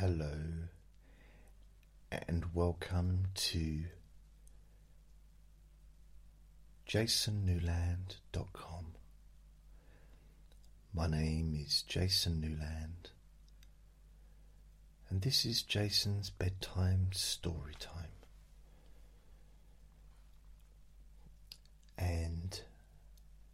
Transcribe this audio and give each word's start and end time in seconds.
Hello, 0.00 0.30
and 2.12 2.54
welcome 2.54 3.24
to 3.34 3.82
jasonnewland.com. 6.86 8.94
My 10.94 11.08
name 11.08 11.60
is 11.60 11.82
Jason 11.82 12.40
Newland, 12.40 13.10
and 15.08 15.22
this 15.22 15.44
is 15.44 15.64
Jason's 15.64 16.30
bedtime 16.30 17.08
story 17.10 17.74
time. 17.80 18.12
And 21.98 22.60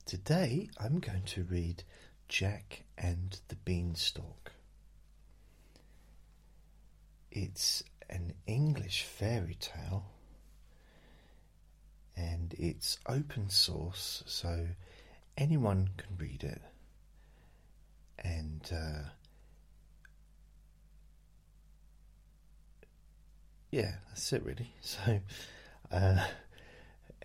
today 0.05 0.69
I'm 0.77 1.01
going 1.01 1.25
to 1.25 1.45
read 1.45 1.85
Jack 2.29 2.85
and 2.99 3.41
the 3.49 3.57
Beanstalk. 3.57 4.44
It's 7.35 7.83
an 8.09 8.33
English 8.47 9.03
fairy 9.03 9.57
tale 9.59 10.05
and 12.17 12.55
it's 12.57 12.99
open 13.09 13.51
source, 13.51 14.23
so 14.25 14.69
anyone 15.37 15.91
can 15.97 16.17
read 16.17 16.45
it. 16.45 16.63
And 18.21 18.61
uh, 18.73 19.09
yeah, 23.73 23.95
that's 24.09 24.33
it 24.33 24.45
really. 24.45 24.73
So 24.81 25.19
uh, 25.91 26.25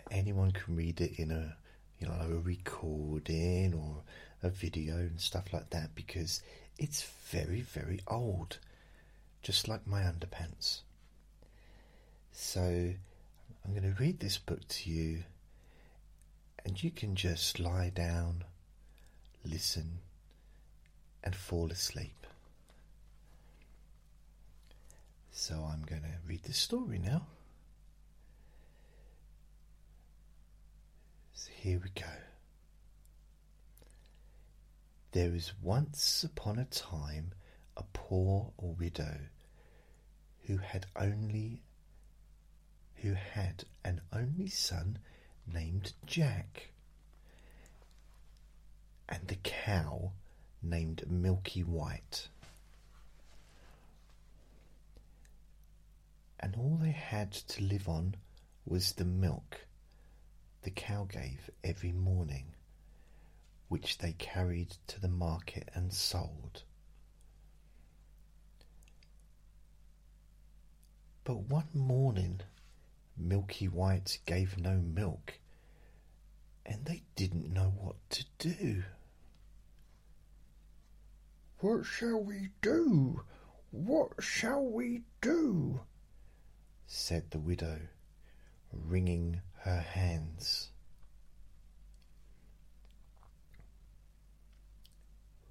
anyone 0.10 0.52
can 0.52 0.76
read 0.76 1.02
it 1.02 1.20
in 1.20 1.30
a 1.30 1.56
you 2.00 2.08
know 2.08 2.16
a 2.20 2.40
recording 2.40 3.76
or 3.76 4.02
a 4.42 4.50
video 4.50 4.96
and 4.96 5.20
stuff 5.20 5.54
like 5.54 5.70
that 5.70 5.94
because 5.94 6.42
it's 6.80 7.04
very 7.30 7.62
very 7.62 8.00
old 8.08 8.58
just 9.42 9.68
like 9.68 9.88
my 9.88 10.02
underpants. 10.02 10.82
So 12.32 12.62
I'm 12.62 13.72
going 13.72 13.84
to 13.84 14.02
read 14.02 14.20
this 14.20 14.38
book 14.38 14.68
to 14.68 14.90
you, 14.90 15.24
and 16.66 16.82
you 16.82 16.92
can 16.92 17.16
just 17.16 17.60
lie 17.60 17.92
down, 17.94 18.44
listen, 19.44 20.00
and 21.24 21.36
fall 21.36 21.72
asleep. 21.72 22.26
So 25.32 25.56
I'm 25.72 25.84
going 25.86 26.02
to 26.02 26.18
read 26.28 26.44
the 26.44 26.54
story 26.54 27.00
now. 27.00 27.28
So 31.34 31.50
here 31.56 31.80
we 31.82 31.90
go. 31.96 32.10
There 35.12 35.32
was 35.32 35.54
once 35.64 36.24
upon 36.24 36.60
a 36.60 36.66
time 36.66 37.32
a 37.80 37.84
poor 37.94 38.52
widow 38.58 39.18
who 40.48 40.58
had 40.58 40.86
only 40.98 41.62
who 42.96 43.14
had 43.14 43.64
an 43.86 44.02
only 44.12 44.50
son 44.50 45.00
named 45.54 45.94
Jack 46.06 46.72
and 49.08 49.32
a 49.32 49.36
cow 49.36 50.12
named 50.62 51.10
Milky 51.10 51.62
White. 51.64 52.28
And 56.42 56.56
all 56.58 56.78
they 56.82 56.92
had 56.92 57.32
to 57.32 57.64
live 57.64 57.88
on 57.88 58.16
was 58.66 58.94
the 58.94 59.06
milk 59.06 59.62
the 60.64 60.72
cow 60.72 61.06
gave 61.06 61.50
every 61.64 61.94
morning, 61.94 62.48
which 63.70 64.00
they 64.00 64.12
carried 64.12 64.76
to 64.88 65.00
the 65.00 65.08
market 65.08 65.70
and 65.74 65.94
sold. 65.94 66.64
But 71.30 71.42
one 71.42 71.70
morning, 71.76 72.42
Milky 73.16 73.68
White 73.68 74.18
gave 74.26 74.58
no 74.58 74.80
milk, 74.80 75.38
and 76.66 76.86
they 76.86 77.04
didn't 77.16 77.54
know 77.54 77.72
what 77.78 77.98
to 78.10 78.26
do. 78.40 78.84
What 81.60 81.86
shall 81.86 82.20
we 82.20 82.50
do? 82.64 83.22
What 83.70 84.24
shall 84.24 84.66
we 84.66 85.04
do? 85.22 85.82
said 86.88 87.30
the 87.30 87.38
widow, 87.38 87.82
wringing 88.74 89.42
her 89.60 89.82
hands. 89.82 90.72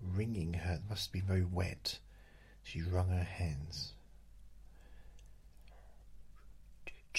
Wringing 0.03 0.55
her 0.55 0.83
must 0.89 1.12
be 1.12 1.21
very 1.21 1.45
wet. 1.45 2.00
She 2.65 2.83
wrung 2.83 3.10
her 3.10 3.22
hands. 3.22 3.93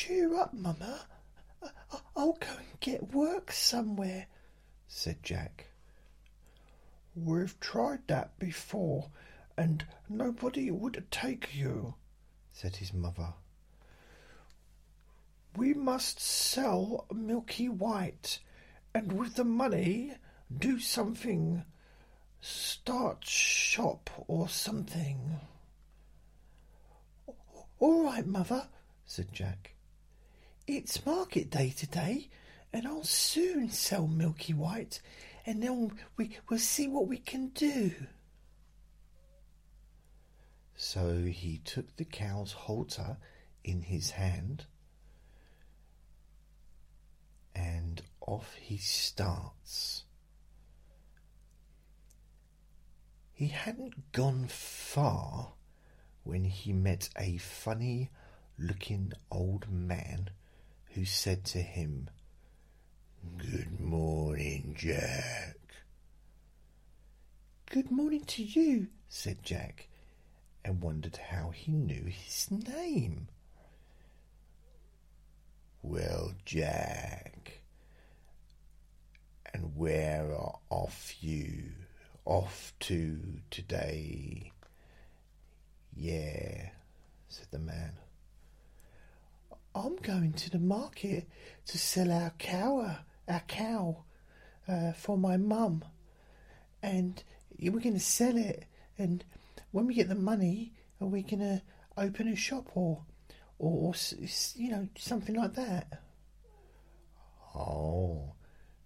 Cheer 0.02 0.34
up, 0.40 0.54
Mamma. 0.54 1.08
I'll 2.16 2.38
go 2.40 2.48
and 2.48 2.80
get 2.80 3.14
work 3.14 3.52
somewhere, 3.52 4.28
said 4.88 5.22
Jack. 5.24 5.72
We've 7.14 7.60
tried 7.60 8.08
that 8.08 8.40
before, 8.40 9.10
and 9.58 9.86
nobody 10.08 10.72
would 10.72 11.06
take 11.12 11.54
you, 11.54 11.96
said 12.54 12.78
his 12.78 12.94
mother. 12.94 13.34
We 15.58 15.74
must 15.74 16.22
sell 16.22 17.06
Milky 17.14 17.68
White, 17.68 18.40
and 18.96 19.12
with 19.12 19.36
the 19.36 19.44
money 19.44 20.14
do 20.58 20.80
something. 20.80 21.66
Start 22.40 23.26
shop 23.26 24.10
or 24.30 24.48
something. 24.48 25.42
All 27.80 28.06
right, 28.06 28.26
mother, 28.26 28.70
said 29.06 29.34
Jack. 29.34 29.74
It's 30.72 31.04
market 31.04 31.50
day 31.50 31.72
today, 31.72 32.30
and 32.72 32.86
I'll 32.86 33.04
soon 33.04 33.72
sell 33.72 34.06
Milky 34.06 34.54
White, 34.54 35.02
and 35.44 35.64
then 35.64 35.98
we 36.16 36.38
will 36.48 36.60
see 36.60 36.88
what 36.88 37.08
we 37.08 37.18
can 37.18 37.48
do. 37.48 37.92
So 40.76 41.24
he 41.24 41.58
took 41.66 41.96
the 41.96 42.06
cow's 42.06 42.52
halter 42.52 43.18
in 43.64 43.82
his 43.82 44.12
hand, 44.12 44.68
and 47.56 48.04
off 48.22 48.54
he 48.54 48.78
starts. 48.78 50.04
He 53.34 53.48
hadn't 53.48 54.12
gone 54.12 54.46
far 54.48 55.54
when 56.22 56.44
he 56.44 56.74
met 56.74 57.10
a 57.18 57.38
funny 57.38 58.12
looking 58.60 59.14
old 59.32 59.68
man 59.68 60.30
who 61.00 61.06
said 61.06 61.46
to 61.46 61.60
him, 61.60 62.10
Good 63.38 63.80
morning, 63.80 64.76
Jack. 64.78 65.56
Good 67.68 67.90
morning 67.90 68.26
to 68.26 68.44
you, 68.44 68.88
said 69.08 69.42
Jack, 69.42 69.88
and 70.66 70.82
wondered 70.82 71.16
how 71.16 71.52
he 71.52 71.72
knew 71.72 72.04
his 72.04 72.52
name. 72.52 73.30
Well, 75.82 76.34
Jack, 76.44 77.62
and 79.54 79.78
where 79.78 80.34
are 80.34 80.60
off 80.70 81.16
you 81.22 81.72
off 82.26 82.74
to 82.82 83.22
today? 83.50 84.52
Yeah, 85.96 86.72
said 87.30 87.48
the 87.52 87.60
man. 87.60 87.94
I'm 89.80 89.96
going 89.96 90.34
to 90.34 90.50
the 90.50 90.60
market 90.60 91.30
to 91.68 91.78
sell 91.78 92.12
our 92.12 92.32
cow, 92.38 92.98
our 93.30 93.40
cow, 93.48 94.04
uh, 94.68 94.92
for 94.92 95.18
my 95.18 95.38
mum, 95.38 95.86
and 96.84 97.24
we're 97.58 97.80
going 97.80 97.94
to 97.94 98.00
sell 98.00 98.36
it. 98.36 98.66
And 98.98 99.24
when 99.72 99.88
we 99.88 99.94
get 99.94 100.10
the 100.10 100.16
money, 100.16 100.74
are 101.00 101.08
we 101.08 101.22
going 101.22 101.40
to 101.40 101.62
open 101.98 102.28
a 102.28 102.36
shop 102.36 102.76
or, 102.76 103.06
or, 103.58 103.94
or 103.94 103.94
you 104.56 104.70
know, 104.70 104.90
something 104.98 105.36
like 105.36 105.54
that? 105.54 106.02
Oh, 107.56 108.34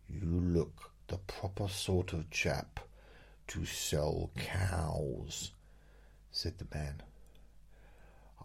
you 0.07 0.21
look 0.27 0.91
the 1.07 1.17
proper 1.17 1.67
sort 1.69 2.13
of 2.13 2.29
chap 2.29 2.79
to 3.47 3.65
sell 3.65 4.29
cows, 4.37 5.53
said 6.29 6.59
the 6.59 6.67
man. 6.71 7.01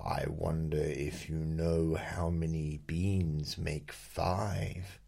I 0.05 0.25
wonder 0.29 0.79
if 0.79 1.29
you 1.29 1.37
know 1.37 1.95
how 1.95 2.31
many 2.31 2.81
beans 2.87 3.59
make 3.59 3.93
five. 3.93 5.01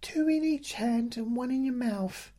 Two 0.00 0.28
in 0.28 0.44
each 0.44 0.72
hand 0.72 1.16
and 1.16 1.36
one 1.36 1.50
in 1.50 1.64
your 1.64 1.74
mouth, 1.74 2.32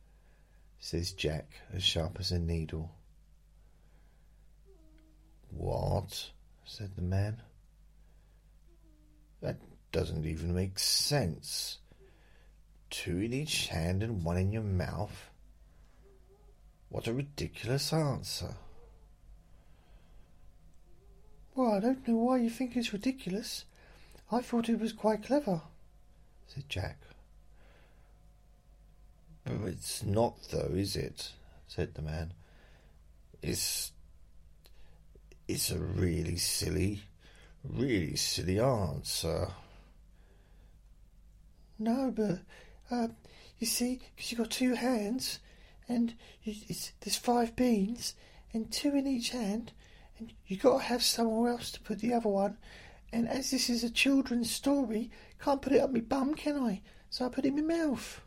says 0.80 1.12
Jack, 1.12 1.46
as 1.72 1.82
sharp 1.82 2.18
as 2.18 2.32
a 2.32 2.38
needle. 2.38 2.90
What? 5.50 6.30
said 6.64 6.96
the 6.96 7.02
man. 7.02 7.42
That 9.40 9.56
doesn't 9.92 10.26
even 10.26 10.54
make 10.54 10.78
sense. 10.78 11.78
Two 12.90 13.18
in 13.18 13.32
each 13.32 13.68
hand 13.68 14.02
and 14.02 14.24
one 14.24 14.36
in 14.36 14.52
your 14.52 14.62
mouth. 14.62 15.30
What 16.88 17.06
a 17.06 17.12
ridiculous 17.12 17.92
answer. 17.92 18.54
Well, 21.58 21.74
I 21.74 21.80
don't 21.80 22.06
know 22.06 22.14
why 22.14 22.36
you 22.36 22.50
think 22.50 22.76
it's 22.76 22.92
ridiculous. 22.92 23.64
I 24.30 24.42
thought 24.42 24.68
it 24.68 24.78
was 24.78 24.92
quite 24.92 25.24
clever, 25.24 25.60
said 26.46 26.68
Jack. 26.68 26.98
But 29.44 29.66
it's 29.66 30.04
not, 30.04 30.36
though, 30.52 30.70
is 30.72 30.94
it? 30.94 31.32
said 31.66 31.94
the 31.94 32.02
man. 32.02 32.32
It's. 33.42 33.90
It's 35.48 35.72
a 35.72 35.80
really 35.80 36.36
silly, 36.36 37.02
really 37.64 38.14
silly 38.14 38.60
answer. 38.60 39.48
No, 41.76 42.12
but, 42.14 42.38
uh, 42.88 43.08
you 43.58 43.66
see, 43.66 44.00
because 44.14 44.30
you've 44.30 44.38
got 44.38 44.52
two 44.52 44.74
hands, 44.74 45.40
and 45.88 46.14
you, 46.44 46.54
there's 47.00 47.16
five 47.16 47.56
beans, 47.56 48.14
and 48.54 48.70
two 48.70 48.94
in 48.94 49.08
each 49.08 49.30
hand, 49.30 49.72
and 50.18 50.32
you've 50.46 50.62
got 50.62 50.78
to 50.78 50.84
have 50.84 51.02
somewhere 51.02 51.52
else 51.52 51.70
to 51.72 51.80
put 51.80 52.00
the 52.00 52.12
other 52.12 52.28
one. 52.28 52.58
And 53.12 53.28
as 53.28 53.50
this 53.50 53.70
is 53.70 53.84
a 53.84 53.90
children's 53.90 54.50
story, 54.50 55.10
can't 55.40 55.62
put 55.62 55.72
it 55.72 55.80
up 55.80 55.92
my 55.92 56.00
bum, 56.00 56.34
can 56.34 56.56
I? 56.56 56.82
So 57.10 57.24
I 57.24 57.28
put 57.28 57.44
it 57.44 57.48
in 57.48 57.66
my 57.66 57.76
mouth. 57.76 58.20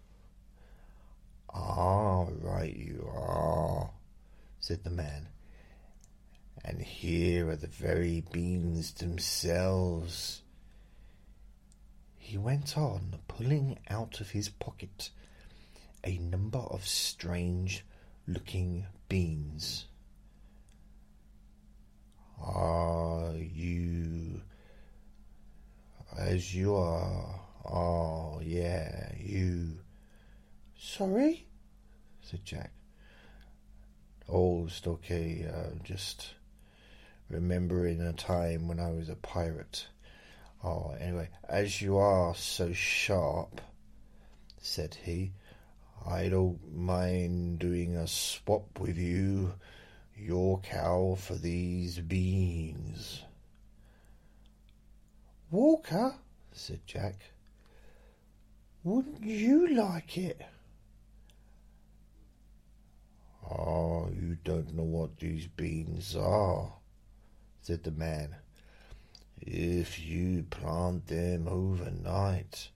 Ah, 1.54 2.26
right 2.42 2.76
you 2.76 3.10
are, 3.14 3.92
said 4.60 4.84
the 4.84 4.90
man. 4.90 5.28
And 6.64 6.82
here 6.82 7.50
are 7.50 7.56
the 7.56 7.68
very 7.68 8.24
beans 8.32 8.94
themselves. 8.94 10.42
He 12.18 12.38
went 12.38 12.78
on, 12.78 13.20
pulling 13.28 13.80
out 13.90 14.22
of 14.22 14.32
his 14.32 14.50
pocket 14.50 15.10
a 16.04 16.18
number 16.18 16.60
of 16.60 16.88
strange 16.88 17.84
looking 18.26 18.86
beans. 19.10 19.86
Are 22.44 23.34
you 23.36 24.42
as 26.18 26.54
you 26.54 26.76
are? 26.76 27.40
Oh, 27.66 28.40
yeah, 28.44 29.12
you. 29.18 29.80
Sorry? 30.78 31.48
said 32.22 32.44
Jack. 32.44 32.72
Oh, 34.28 34.66
it's 34.66 34.86
okay. 34.86 35.46
Uh, 35.48 35.76
just 35.84 36.34
remembering 37.30 38.02
a 38.02 38.14
time 38.14 38.68
when 38.68 38.80
I 38.80 38.92
was 38.92 39.10
a 39.10 39.16
pirate. 39.16 39.88
Oh, 40.64 40.96
anyway, 41.00 41.30
as 41.48 41.82
you 41.82 41.98
are 41.98 42.36
so 42.36 42.72
sharp, 42.72 43.62
said 44.62 44.96
he, 45.04 45.34
I 46.06 46.30
don't 46.30 46.76
mind 46.76 47.60
doing 47.60 47.96
a 47.96 48.08
swap 48.08 48.80
with 48.80 48.98
you, 48.98 49.54
your 50.22 50.60
cow 50.60 51.18
for 51.20 51.34
these 51.34 52.00
beans. 52.00 53.24
Walker, 55.50 56.16
said 56.52 56.82
Jack, 56.86 57.16
wouldn't 58.84 59.24
you 59.24 59.76
like 59.76 60.18
it? 60.18 60.42
Oh, 63.50 64.10
you 64.14 64.38
don't 64.44 64.74
know 64.76 64.84
what 64.84 65.18
these 65.18 65.48
beans 65.48 66.16
are, 66.16 66.72
said 67.62 67.84
the 67.84 67.92
man. 67.92 68.36
If 69.42 70.00
you 70.00 70.46
plant 70.50 71.08
them 71.08 71.48
overnight, 71.48 72.70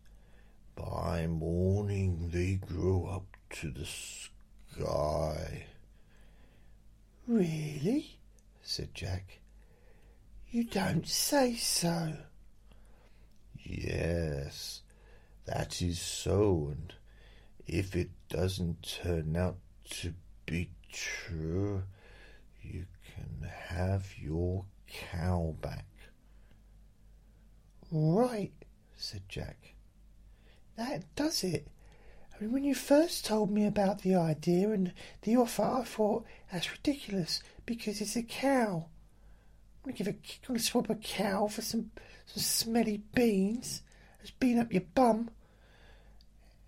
by 0.76 1.28
morning 1.28 2.32
they 2.34 2.56
grow 2.56 3.06
up 3.06 3.38
to 3.58 3.72
the 3.72 3.86
sky. 3.86 5.68
Really? 7.28 8.20
said 8.62 8.94
Jack. 8.94 9.40
You 10.50 10.64
don't 10.64 11.08
say 11.08 11.56
so. 11.56 12.14
Yes, 13.58 14.82
that 15.46 15.82
is 15.82 16.00
so, 16.00 16.72
and 16.72 16.94
if 17.66 17.96
it 17.96 18.10
doesn't 18.30 18.84
turn 19.02 19.36
out 19.36 19.58
to 19.90 20.14
be 20.46 20.70
true, 20.92 21.84
you 22.62 22.86
can 23.04 23.50
have 23.50 24.18
your 24.18 24.66
cow 24.88 25.56
back. 25.62 25.86
Right, 27.92 28.54
said 28.96 29.24
Jack. 29.28 29.74
That 30.78 31.04
does 31.16 31.44
it. 31.44 31.68
I 32.36 32.44
mean, 32.44 32.52
when 32.52 32.64
you 32.66 32.76
first 32.76 33.26
told 33.26 33.50
me 33.50 33.66
about 33.66 34.02
the 34.02 34.16
idea 34.16 34.70
and 34.72 34.92
the 35.22 35.38
offer, 35.38 35.64
I 35.64 35.84
thought 35.84 36.26
that's 36.52 36.72
ridiculous 36.72 37.42
because 37.66 38.02
it's 38.02 38.18
a 38.18 38.24
cow. 38.24 38.88
I'm 39.86 39.92
gonna 39.92 39.98
give 39.98 40.08
a, 40.08 40.16
gonna 40.46 40.60
swap 40.60 40.90
a 40.90 40.96
cow 40.96 41.48
for 41.48 41.62
some 41.62 41.92
some 42.26 42.44
smelly 42.44 43.04
beans 43.14 43.84
that's 44.18 44.32
been 44.32 44.60
up 44.60 44.74
your 44.74 44.84
bum. 44.96 45.30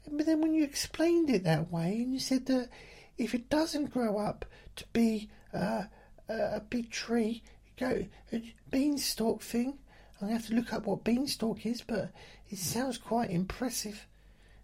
But 0.10 0.26
then 0.26 0.40
when 0.42 0.54
you 0.54 0.64
explained 0.64 1.30
it 1.30 1.44
that 1.44 1.72
way 1.72 1.98
and 2.02 2.14
you 2.14 2.20
said 2.20 2.46
that 2.46 2.70
if 3.18 3.34
it 3.36 3.50
doesn't 3.50 3.92
grow 3.92 4.18
up 4.18 4.46
to 4.78 4.86
be 4.94 5.30
uh, 5.54 5.84
a 6.30 6.62
big 6.62 6.92
tree, 6.92 7.44
go 7.78 8.06
a 8.32 8.54
beanstalk 8.70 9.42
thing. 9.42 9.80
I'm 10.22 10.28
gonna 10.28 10.34
have 10.34 10.48
to 10.48 10.56
look 10.56 10.72
up 10.72 10.86
what 10.86 11.04
beanstalk 11.04 11.66
is, 11.66 11.82
but 11.82 12.12
it 12.50 12.58
sounds 12.58 12.98
quite 12.98 13.32
impressive. 13.32 14.08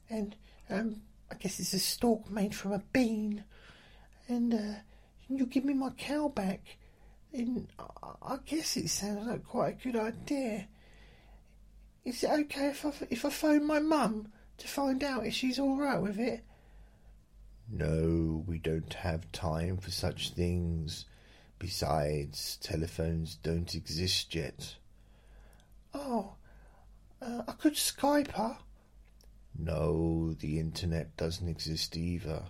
And 0.09 0.35
um, 0.69 1.01
I 1.31 1.35
guess 1.35 1.59
it's 1.59 1.73
a 1.73 1.79
stalk 1.79 2.29
made 2.29 2.55
from 2.55 2.73
a 2.73 2.83
bean. 2.91 3.43
And 4.27 4.53
uh, 4.53 4.79
you 5.29 5.45
give 5.45 5.65
me 5.65 5.73
my 5.73 5.89
cow 5.91 6.29
back. 6.29 6.77
And 7.31 7.67
I 8.21 8.37
guess 8.45 8.77
it 8.77 8.89
sounds 8.89 9.27
like 9.27 9.43
quite 9.43 9.79
a 9.79 9.83
good 9.83 9.95
idea. 9.95 10.67
Is 12.05 12.23
it 12.23 12.29
okay 12.29 12.67
if 12.67 12.85
I 12.85 12.91
if 13.09 13.25
I 13.25 13.29
phone 13.29 13.65
my 13.65 13.79
mum 13.79 14.27
to 14.57 14.67
find 14.67 15.03
out 15.03 15.25
if 15.25 15.33
she's 15.33 15.57
all 15.57 15.77
right 15.77 16.01
with 16.01 16.19
it? 16.19 16.43
No, 17.71 18.43
we 18.45 18.59
don't 18.59 18.93
have 18.93 19.31
time 19.31 19.77
for 19.77 19.89
such 19.89 20.31
things. 20.31 21.05
Besides, 21.59 22.57
telephones 22.61 23.35
don't 23.35 23.73
exist 23.73 24.35
yet. 24.35 24.75
Oh, 25.93 26.33
uh, 27.21 27.43
I 27.47 27.53
could 27.53 27.75
Skype 27.75 28.31
her. 28.31 28.57
No, 29.57 30.33
the 30.39 30.59
internet 30.59 31.15
doesn't 31.15 31.47
exist 31.47 31.95
either. 31.95 32.43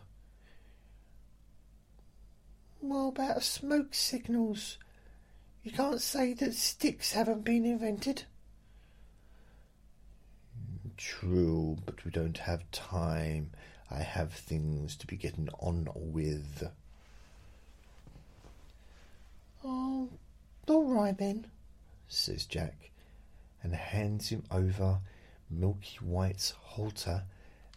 What 2.79 3.07
about 3.07 3.43
smoke 3.43 3.93
signals? 3.93 4.77
You 5.63 5.72
can't 5.72 6.01
say 6.01 6.33
that 6.33 6.53
sticks 6.53 7.13
haven't 7.13 7.43
been 7.43 7.65
invented. 7.65 8.24
True, 10.98 11.77
but 11.86 12.03
we 12.03 12.12
don't 12.12 12.38
have 12.38 12.69
time. 12.72 13.51
I 13.89 14.01
have 14.01 14.33
things 14.33 14.95
to 14.98 15.07
be 15.07 15.15
getting 15.15 15.50
on 15.60 15.88
with. 15.95 16.67
Oh, 19.63 20.10
all 20.67 20.86
right 20.86 21.17
then, 21.17 21.48
says 22.07 22.45
Jack, 22.45 22.91
and 23.62 23.74
hands 23.74 24.29
him 24.29 24.43
over 24.51 25.00
Milky 25.60 25.98
White's 26.01 26.51
halter 26.51 27.24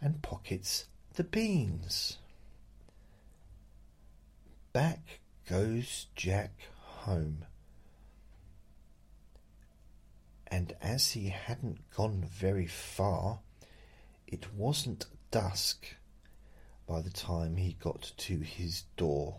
and 0.01 0.23
pockets 0.23 0.87
the 1.15 1.25
beans. 1.25 2.19
Back 4.73 5.21
goes 5.49 6.07
Jack 6.15 6.53
home. 6.81 7.45
And 10.49 10.75
as 10.81 11.13
he 11.13 11.29
hadn't 11.29 11.91
gone 11.91 12.25
very 12.31 12.67
far, 12.67 13.41
it 14.27 14.55
wasn't 14.55 15.07
dusk 15.31 15.87
by 16.87 17.01
the 17.01 17.11
time 17.11 17.57
he 17.57 17.73
got 17.81 18.13
to 18.17 18.39
his 18.39 18.83
door. 18.97 19.37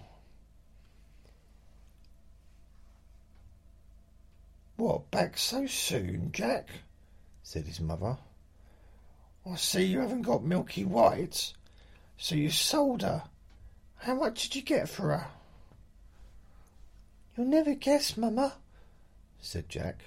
What, 4.76 5.10
back 5.10 5.38
so 5.38 5.66
soon, 5.66 6.32
Jack? 6.32 6.70
said 7.42 7.66
his 7.66 7.80
mother. 7.80 8.18
I 9.52 9.56
see 9.56 9.86
you 9.86 10.00
haven't 10.00 10.24
got 10.24 10.44
Milky 10.44 10.84
Whites, 10.84 11.54
so 12.18 12.36
you 12.36 12.50
sold 12.50 13.02
her. 13.02 13.24
How 13.98 14.14
much 14.16 14.44
did 14.44 14.56
you 14.56 14.62
get 14.62 14.90
for 14.90 15.10
her? 15.10 15.28
You'll 17.36 17.48
never 17.48 17.74
guess, 17.74 18.18
Mamma," 18.18 18.54
said 19.40 19.70
Jack. 19.70 20.02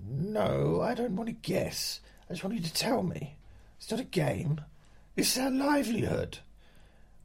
No, 0.00 0.80
I 0.80 0.94
don't 0.94 1.16
want 1.16 1.28
to 1.28 1.32
guess. 1.32 2.00
I 2.28 2.34
just 2.34 2.44
want 2.44 2.56
you 2.56 2.62
to 2.62 2.72
tell 2.72 3.02
me. 3.02 3.36
It's 3.78 3.90
not 3.90 4.00
a 4.00 4.04
game. 4.04 4.60
This 5.14 5.36
is 5.36 5.42
our 5.42 5.50
livelihood. 5.50 6.38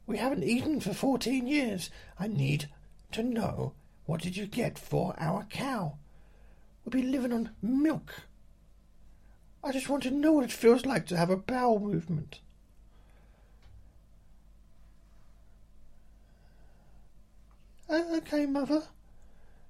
We 0.06 0.18
haven't 0.18 0.44
eaten 0.44 0.80
for 0.80 0.94
fourteen 0.94 1.46
years. 1.46 1.90
I 2.18 2.28
need 2.28 2.68
to 3.12 3.22
know 3.22 3.74
what 4.06 4.22
did 4.22 4.36
you 4.36 4.46
get 4.46 4.78
for 4.78 5.14
our 5.18 5.44
cow? 5.44 5.98
We've 6.84 6.92
been 6.92 7.12
living 7.12 7.32
on 7.32 7.50
milk. 7.62 8.22
I 9.64 9.72
just 9.72 9.88
want 9.88 10.02
to 10.02 10.10
know 10.10 10.32
what 10.32 10.44
it 10.44 10.52
feels 10.52 10.84
like 10.84 11.06
to 11.06 11.16
have 11.16 11.30
a 11.30 11.36
bowel 11.38 11.80
movement. 11.80 12.40
Uh, 17.88 18.02
okay, 18.16 18.44
Mother. 18.44 18.82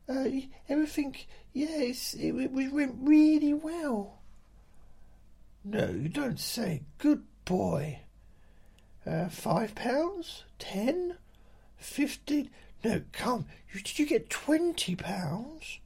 Uh, 0.09 0.27
everything, 0.69 1.17
yes, 1.53 2.15
it, 2.15 2.35
it 2.35 2.73
went 2.73 2.97
really 3.01 3.55
well. 3.55 4.19
No, 5.65 5.89
you 5.89 6.09
don't 6.09 6.41
say. 6.41 6.83
Good 6.99 7.23
boy. 7.45 8.01
Uh, 9.07 9.29
five 9.29 9.75
pounds? 9.75 10.45
Ten? 10.59 11.17
Fifteen? 11.77 12.51
No, 12.83 13.03
come. 13.13 13.47
You, 13.73 13.81
did 13.81 13.99
you 13.99 14.07
get 14.07 14.29
twenty 14.29 14.97
pounds? 14.97 15.79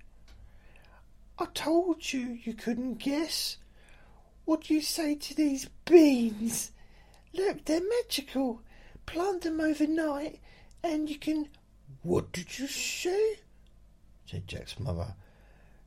I 1.38 1.46
told 1.54 2.12
you 2.12 2.38
you 2.42 2.54
couldn't 2.54 2.94
guess. 2.94 3.58
What 4.48 4.62
do 4.62 4.72
you 4.72 4.80
say 4.80 5.14
to 5.14 5.34
these 5.34 5.68
beans? 5.84 6.72
Look, 7.34 7.66
they're 7.66 7.82
magical. 8.00 8.62
Plant 9.04 9.42
them 9.42 9.60
overnight 9.60 10.40
and 10.82 11.10
you 11.10 11.18
can. 11.18 11.50
What 12.00 12.32
did 12.32 12.58
you 12.58 12.66
say? 12.66 13.40
said 14.24 14.48
Jack's 14.48 14.80
mother. 14.80 15.16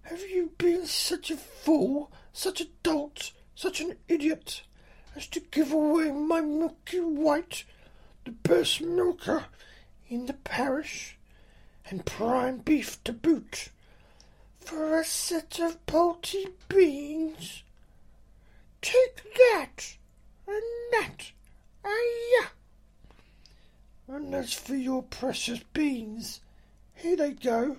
Have 0.04 0.22
you 0.22 0.52
been 0.60 0.86
such 0.86 1.32
a 1.32 1.38
fool, 1.38 2.12
such 2.34 2.62
a 2.62 2.68
dolt, 2.84 3.32
such 3.56 3.82
an 3.82 3.96
idiot, 4.08 4.62
as 5.16 5.26
to 5.30 5.40
give 5.40 5.72
away 5.72 6.12
my 6.12 6.42
milky 6.42 7.00
white, 7.00 7.64
the 8.26 8.32
best 8.32 8.80
milker 8.80 9.46
in 10.08 10.28
the 10.28 10.34
parish, 10.34 11.18
and 11.90 12.06
prime 12.06 12.60
beef 12.60 13.04
to 13.06 13.12
boot, 13.12 13.70
for 14.60 15.00
a 15.00 15.04
set 15.04 15.60
of 15.60 15.84
polty 15.88 16.46
beans? 16.70 17.64
Take 18.82 19.24
that, 19.24 19.98
and 20.48 20.64
that, 20.92 21.32
and 21.84 21.94
ah, 22.42 22.52
And 24.08 24.34
as 24.34 24.54
for 24.54 24.76
your 24.76 25.04
precious 25.04 25.60
beans, 25.72 26.42
here 26.96 27.16
they 27.16 27.32
go 27.32 27.78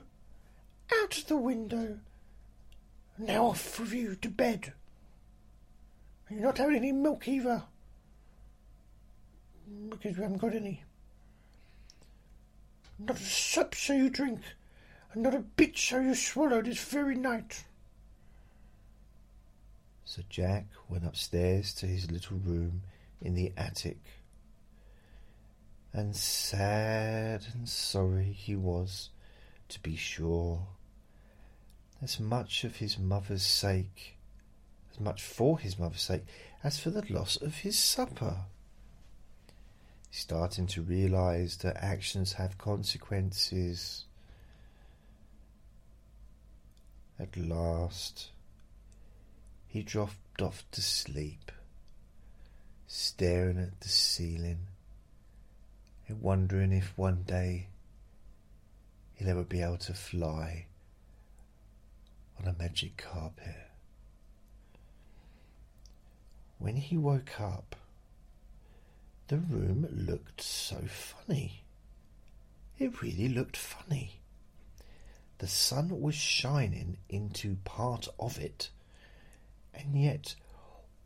out 1.00 1.18
of 1.18 1.26
the 1.26 1.36
window. 1.36 1.98
Now 3.18 3.46
off 3.46 3.78
with 3.80 3.92
you 3.92 4.16
to 4.16 4.28
bed. 4.28 4.72
You're 6.30 6.40
not 6.40 6.58
having 6.58 6.76
any 6.76 6.92
milk 6.92 7.28
either. 7.28 7.62
Because 9.90 10.16
we 10.16 10.22
haven't 10.22 10.38
got 10.38 10.54
any. 10.54 10.82
Not 12.98 13.18
a 13.18 13.22
sup 13.24 13.74
shall 13.74 13.96
you 13.96 14.08
drink, 14.08 14.40
and 15.12 15.22
not 15.22 15.34
a 15.34 15.40
bit 15.40 15.76
shall 15.76 16.02
you 16.02 16.14
swallow 16.14 16.62
this 16.62 16.82
very 16.84 17.16
night. 17.16 17.64
So 20.04 20.22
Jack 20.28 20.66
went 20.88 21.06
upstairs 21.06 21.72
to 21.74 21.86
his 21.86 22.10
little 22.10 22.36
room 22.38 22.82
in 23.20 23.34
the 23.34 23.52
attic. 23.56 24.00
And 25.92 26.16
sad 26.16 27.46
and 27.52 27.68
sorry 27.68 28.32
he 28.32 28.56
was, 28.56 29.10
to 29.68 29.80
be 29.80 29.96
sure 29.96 30.66
as 32.02 32.18
much 32.18 32.64
of 32.64 32.76
his 32.76 32.98
mother's 32.98 33.44
sake, 33.46 34.16
as 34.90 34.98
much 34.98 35.22
for 35.22 35.58
his 35.58 35.78
mother's 35.78 36.02
sake, 36.02 36.24
as 36.64 36.78
for 36.78 36.90
the 36.90 37.04
loss 37.12 37.36
of 37.36 37.58
his 37.58 37.78
supper. 37.78 38.38
Starting 40.10 40.66
to 40.66 40.82
realize 40.82 41.58
that 41.58 41.76
actions 41.82 42.34
have 42.34 42.58
consequences. 42.58 44.04
At 47.18 47.36
last, 47.36 48.30
he 49.72 49.82
dropped 49.82 50.42
off 50.42 50.66
to 50.70 50.82
sleep, 50.82 51.50
staring 52.86 53.56
at 53.56 53.80
the 53.80 53.88
ceiling 53.88 54.66
and 56.06 56.20
wondering 56.20 56.72
if 56.72 56.92
one 56.94 57.22
day 57.22 57.68
he'll 59.14 59.30
ever 59.30 59.44
be 59.44 59.62
able 59.62 59.78
to 59.78 59.94
fly 59.94 60.66
on 62.38 62.46
a 62.46 62.58
magic 62.58 62.98
carpet. 62.98 63.70
When 66.58 66.76
he 66.76 66.98
woke 66.98 67.40
up, 67.40 67.74
the 69.28 69.38
room 69.38 69.88
looked 69.90 70.42
so 70.42 70.82
funny. 70.86 71.62
It 72.78 73.00
really 73.00 73.28
looked 73.28 73.56
funny. 73.56 74.20
The 75.38 75.48
sun 75.48 75.98
was 76.02 76.14
shining 76.14 76.98
into 77.08 77.56
part 77.64 78.06
of 78.20 78.38
it, 78.38 78.68
and 79.74 80.00
yet 80.00 80.34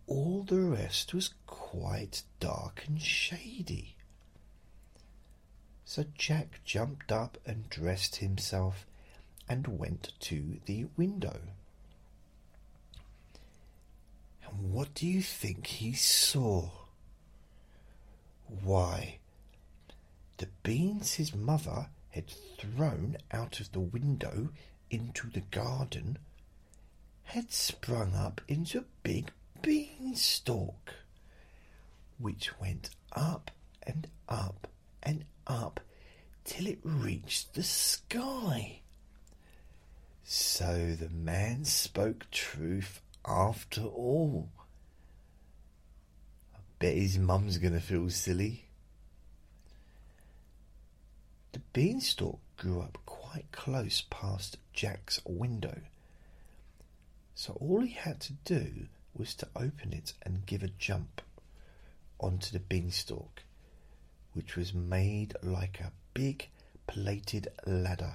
all 0.07 0.43
the 0.43 0.61
rest 0.61 1.13
was 1.15 1.35
quite 1.47 2.23
dark 2.41 2.85
and 2.87 3.01
shady. 3.01 3.97
So 5.85 6.05
Jack 6.17 6.61
jumped 6.65 7.13
up 7.13 7.39
and 7.47 7.71
dressed 7.71 8.17
himself 8.17 8.87
and 9.49 9.79
went 9.79 10.13
to 10.21 10.59
the 10.67 10.87
window. 10.97 11.39
And 14.45 14.73
what 14.73 14.95
do 14.95 15.07
you 15.07 15.23
think 15.23 15.67
he 15.67 15.93
saw? 15.93 16.71
Why, 18.63 19.19
the 20.39 20.49
beans 20.63 21.15
his 21.15 21.35
mother 21.35 21.89
had 22.11 22.31
thrown 22.59 23.17
out 23.33 23.61
of 23.61 23.73
the 23.73 23.81
window 23.81 24.51
into 24.91 25.29
the 25.29 25.41
garden 25.41 26.19
had 27.27 27.53
sprung 27.53 28.15
up 28.15 28.41
into 28.49 28.79
a 28.79 28.85
big 29.03 29.31
beanstalk, 29.61 30.95
which 32.19 32.59
went 32.59 32.91
up 33.13 33.51
and 33.83 34.09
up 34.29 34.69
and 35.03 35.25
up 35.47 35.81
till 36.45 36.67
it 36.67 36.79
reached 36.83 37.55
the 37.55 37.63
sky. 37.63 38.81
So 40.25 40.97
the 40.99 41.11
man 41.11 41.65
spoke 41.65 42.31
truth 42.31 43.01
after 43.27 43.83
all. 43.83 44.49
I 46.55 46.59
bet 46.79 46.97
his 46.97 47.19
mum's 47.19 47.59
gonna 47.59 47.81
feel 47.81 48.09
silly. 48.11 48.65
The 51.53 51.61
beanstalk 51.73 52.41
grew 52.57 52.81
up 52.81 52.99
quite 53.05 53.51
close 53.53 54.03
past 54.11 54.59
Jack's 54.73 55.21
window, 55.25 55.81
so 57.37 57.53
all 57.61 57.83
he 57.83 57.93
had 57.93 58.19
to 58.19 58.33
do 58.45 58.89
was 59.15 59.35
to 59.35 59.47
open 59.55 59.93
it 59.93 60.15
and 60.23 60.47
give 60.47 60.63
a 60.63 60.69
jump 60.69 61.21
onto 62.19 62.51
the 62.51 62.59
beanstalk, 62.59 63.43
which 64.33 64.57
was 64.57 64.73
made 64.73 65.35
like 65.43 65.79
a 65.81 65.93
big 66.15 66.49
plated 66.87 67.47
ladder. 67.67 68.15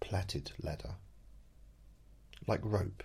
plaited 0.00 0.52
ladder, 0.62 0.94
like 2.46 2.60
rope. 2.62 3.02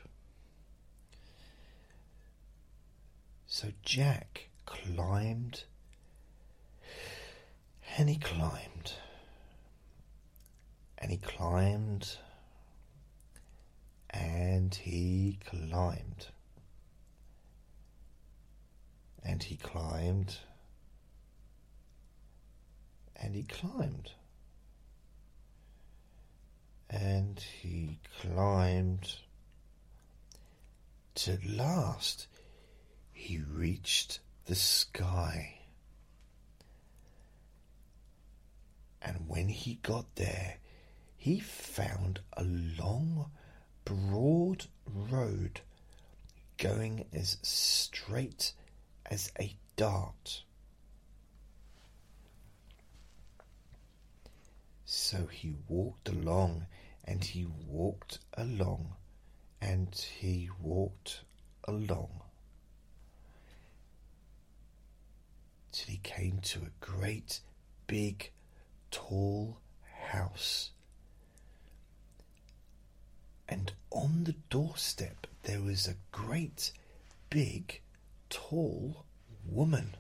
So 3.47 3.69
Jack 3.83 4.49
climbed 4.65 5.63
and 7.97 8.09
he 8.09 8.17
climbed 8.17 8.93
and 10.99 11.09
he 11.09 11.17
climbed 11.17 12.17
and 14.09 14.73
he 14.73 15.39
climbed 15.45 16.27
and 19.23 19.43
he 19.43 19.55
climbed 19.55 20.37
and 23.15 23.35
he 23.35 23.43
climbed 23.43 24.11
and 26.89 27.39
he 27.39 27.99
climbed. 28.21 29.15
At 31.27 31.45
last, 31.45 32.27
he 33.11 33.39
reached 33.39 34.19
the 34.45 34.55
sky. 34.55 35.59
And 39.01 39.27
when 39.27 39.49
he 39.49 39.75
got 39.83 40.15
there, 40.15 40.55
he 41.17 41.39
found 41.39 42.21
a 42.33 42.43
long, 42.43 43.31
broad 43.89 44.67
road 44.85 45.61
going 46.59 47.05
as 47.11 47.37
straight 47.41 48.53
as 49.07 49.31
a 49.39 49.55
dart. 49.75 50.43
So 54.85 55.25
he 55.25 55.55
walked 55.67 56.07
along, 56.09 56.67
and 57.03 57.23
he 57.23 57.47
walked 57.67 58.19
along, 58.37 58.93
and 59.59 59.95
he 59.95 60.49
walked 60.61 61.21
along. 61.67 62.21
Till 65.71 65.87
he 65.87 65.99
came 66.03 66.39
to 66.41 66.59
a 66.59 66.85
great, 66.85 67.39
big, 67.87 68.31
tall 68.91 69.59
house. 70.09 70.71
And 73.49 73.73
on 73.89 74.25
the 74.25 74.35
doorstep 74.51 75.25
there 75.43 75.59
was 75.61 75.87
a 75.87 75.95
great, 76.11 76.71
big, 77.31 77.81
tall 78.29 79.05
woman. 79.43 79.95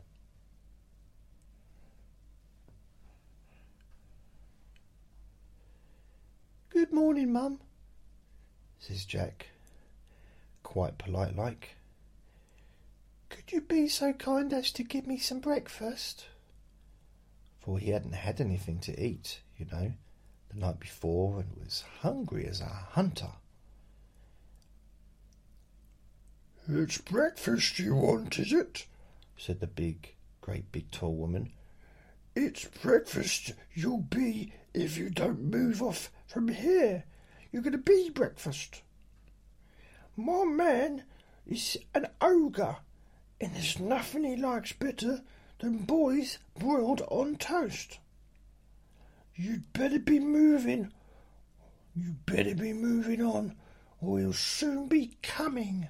Good 6.69 6.93
morning, 6.93 7.33
Mum, 7.33 7.59
says 8.77 9.03
Jack, 9.03 9.47
quite 10.61 10.99
polite 10.99 11.35
like. 11.35 11.75
Could 13.29 13.51
you 13.51 13.61
be 13.61 13.87
so 13.87 14.13
kind 14.13 14.53
as 14.53 14.71
to 14.73 14.83
give 14.83 15.07
me 15.07 15.17
some 15.17 15.39
breakfast? 15.39 16.27
For 17.59 17.79
he 17.79 17.89
hadn't 17.89 18.13
had 18.13 18.39
anything 18.39 18.79
to 18.81 19.03
eat, 19.03 19.41
you 19.57 19.65
know, 19.71 19.93
the 20.49 20.59
night 20.59 20.79
before 20.79 21.39
and 21.39 21.49
was 21.63 21.83
hungry 22.01 22.47
as 22.47 22.61
a 22.61 22.65
hunter. 22.65 23.31
It's 26.71 26.99
breakfast 26.99 27.79
you 27.79 27.95
want, 27.95 28.37
is 28.37 28.53
it? 28.53 28.85
said 29.35 29.59
the 29.59 29.65
big, 29.65 30.13
great 30.39 30.71
big 30.71 30.91
tall 30.91 31.15
woman. 31.15 31.51
It's 32.35 32.65
breakfast 32.65 33.53
you'll 33.73 34.03
be 34.03 34.53
if 34.71 34.95
you 34.95 35.09
don't 35.09 35.41
move 35.41 35.81
off 35.81 36.11
from 36.27 36.47
here. 36.47 37.05
You're 37.51 37.63
going 37.63 37.71
to 37.71 37.79
be 37.79 38.11
breakfast. 38.11 38.83
My 40.15 40.43
man 40.43 41.05
is 41.47 41.75
an 41.95 42.05
ogre, 42.21 42.77
and 43.41 43.55
there's 43.55 43.79
nothing 43.79 44.23
he 44.23 44.35
likes 44.35 44.71
better 44.71 45.23
than 45.57 45.85
boys 45.85 46.37
broiled 46.53 47.01
on 47.09 47.37
toast. 47.37 47.97
You'd 49.33 49.73
better 49.73 49.97
be 49.97 50.19
moving. 50.19 50.91
You'd 51.95 52.27
better 52.27 52.53
be 52.53 52.73
moving 52.73 53.23
on, 53.23 53.55
or 53.99 54.19
he'll 54.19 54.33
soon 54.33 54.87
be 54.87 55.17
coming. 55.23 55.89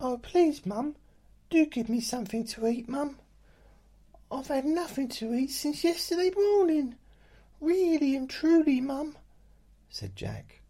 Oh, 0.00 0.16
please, 0.16 0.64
Mum, 0.64 0.96
do 1.50 1.66
give 1.66 1.90
me 1.90 2.00
something 2.00 2.46
to 2.46 2.66
eat, 2.66 2.88
Mum. 2.88 3.18
I've 4.30 4.46
had 4.46 4.64
nothing 4.64 5.08
to 5.08 5.34
eat 5.34 5.50
since 5.50 5.84
yesterday 5.84 6.30
morning. 6.34 6.94
Really 7.60 8.16
and 8.16 8.30
truly, 8.30 8.80
Mum, 8.80 9.16
said 9.90 10.16
Jack. 10.16 10.62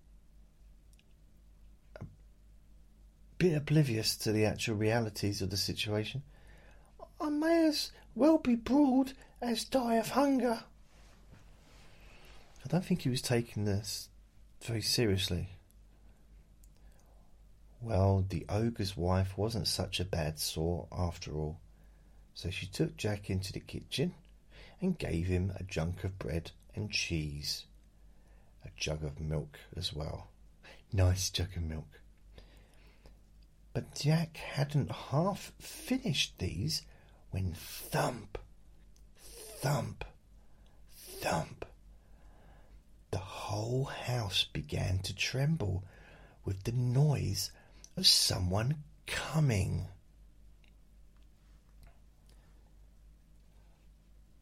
A 2.00 2.04
bit 3.38 3.56
oblivious 3.56 4.16
to 4.16 4.32
the 4.32 4.46
actual 4.46 4.75
realities 4.75 5.40
of 5.42 5.50
the 5.50 5.56
situation. 5.56 6.22
I 7.20 7.28
may 7.28 7.66
as 7.68 7.92
well 8.16 8.38
be 8.38 8.56
broad 8.56 9.12
as 9.40 9.64
die 9.64 9.96
of 9.96 10.08
hunger. 10.08 10.64
I 12.64 12.68
don't 12.68 12.84
think 12.84 13.02
he 13.02 13.10
was 13.10 13.22
taking 13.22 13.64
this 13.64 14.08
very 14.62 14.82
seriously. 14.82 15.50
Well, 17.82 18.26
the 18.28 18.44
ogre's 18.49 18.94
wife 18.94 19.38
wasn't 19.38 19.66
such 19.66 20.00
a 20.00 20.04
bad 20.04 20.38
sort 20.38 20.88
after 20.92 21.32
all, 21.34 21.60
so 22.34 22.50
she 22.50 22.66
took 22.66 22.96
Jack 22.96 23.30
into 23.30 23.52
the 23.52 23.60
kitchen 23.60 24.14
and 24.82 24.99
gave 24.99 25.26
him 25.26 25.52
a 25.56 25.62
junk 25.62 26.05
of 26.05 26.18
bread 26.18 26.50
and 26.74 26.90
cheese, 26.90 27.64
a 28.64 28.68
jug 28.76 29.02
of 29.02 29.18
milk 29.18 29.59
as 29.76 29.94
well. 29.94 30.28
Nice 30.92 31.31
jug 31.31 31.57
of 31.57 31.62
milk. 31.62 32.00
But 33.72 33.94
Jack 33.94 34.37
hadn't 34.37 34.90
half 34.90 35.52
finished 35.59 36.38
these 36.38 36.83
when 37.31 37.55
thump, 37.55 38.37
thump, 39.16 40.05
thump, 40.94 41.64
the 43.11 43.18
whole 43.18 43.85
house 43.85 44.44
began 44.52 44.98
to 44.98 45.14
tremble 45.14 45.85
with 46.44 46.64
the 46.64 46.72
noise 46.72 47.52
of 47.96 48.07
someone 48.07 48.76
coming. 49.07 49.87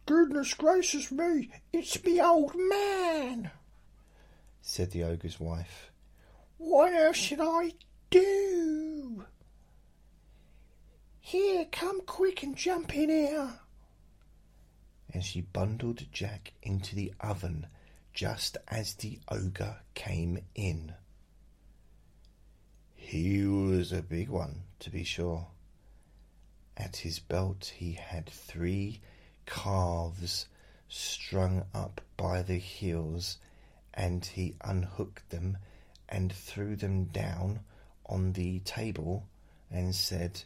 Goodness 0.06 0.54
gracious 0.54 1.10
me, 1.12 1.50
it's 1.72 2.02
me 2.02 2.20
old 2.20 2.54
man, 2.54 3.50
said 4.62 4.90
the 4.90 5.04
ogre's 5.04 5.38
wife. 5.38 5.90
What 6.56 6.94
else 6.94 7.16
should 7.16 7.40
I 7.40 7.72
do? 8.10 9.26
Here, 11.20 11.66
come 11.70 12.00
quick 12.06 12.42
and 12.42 12.56
jump 12.56 12.94
in 12.96 13.10
here. 13.10 13.50
And 15.12 15.22
she 15.22 15.42
bundled 15.42 16.06
Jack 16.10 16.54
into 16.62 16.94
the 16.94 17.12
oven 17.20 17.66
just 18.14 18.56
as 18.66 18.94
the 18.94 19.20
ogre 19.30 19.80
came 19.94 20.38
in. 20.54 20.94
He 23.08 23.42
was 23.46 23.90
a 23.90 24.02
big 24.02 24.28
one, 24.28 24.64
to 24.80 24.90
be 24.90 25.02
sure. 25.02 25.46
At 26.76 26.96
his 26.96 27.18
belt 27.18 27.72
he 27.74 27.94
had 27.94 28.28
three 28.28 29.00
calves 29.46 30.46
strung 30.90 31.64
up 31.72 32.02
by 32.18 32.42
the 32.42 32.58
heels, 32.58 33.38
and 33.94 34.22
he 34.26 34.56
unhooked 34.60 35.30
them 35.30 35.56
and 36.06 36.30
threw 36.30 36.76
them 36.76 37.04
down 37.04 37.60
on 38.04 38.34
the 38.34 38.58
table 38.60 39.26
and 39.70 39.94
said, 39.94 40.42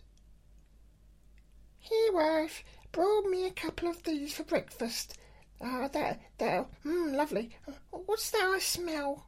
Here, 1.81 2.13
wife, 2.13 2.63
broil 2.93 3.23
me 3.23 3.45
a 3.45 3.51
couple 3.51 3.89
of 3.89 4.05
these 4.05 4.35
for 4.35 4.45
breakfast. 4.45 5.19
Ah, 5.61 5.89
there, 5.89 6.21
there, 6.39 6.67
mmm, 6.85 7.13
lovely. 7.17 7.57
What's 7.91 8.31
that 8.31 8.53
I 8.55 8.61
smell? 8.61 9.27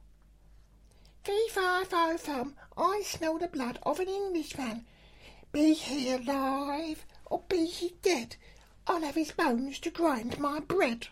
Fi, 1.25 1.83
fo, 1.85 2.17
fum, 2.17 2.55
I 2.77 3.01
smell 3.03 3.39
the 3.39 3.47
blood 3.47 3.79
of 3.81 3.99
an 3.99 4.07
Englishman. 4.07 4.85
Be 5.51 5.73
he 5.73 6.11
alive, 6.11 7.03
or 7.25 7.41
be 7.49 7.65
he 7.65 7.95
dead, 8.03 8.35
I'll 8.85 9.01
have 9.01 9.15
his 9.15 9.31
bones 9.31 9.79
to 9.79 9.89
grind 9.89 10.37
my 10.37 10.59
bread. 10.59 11.07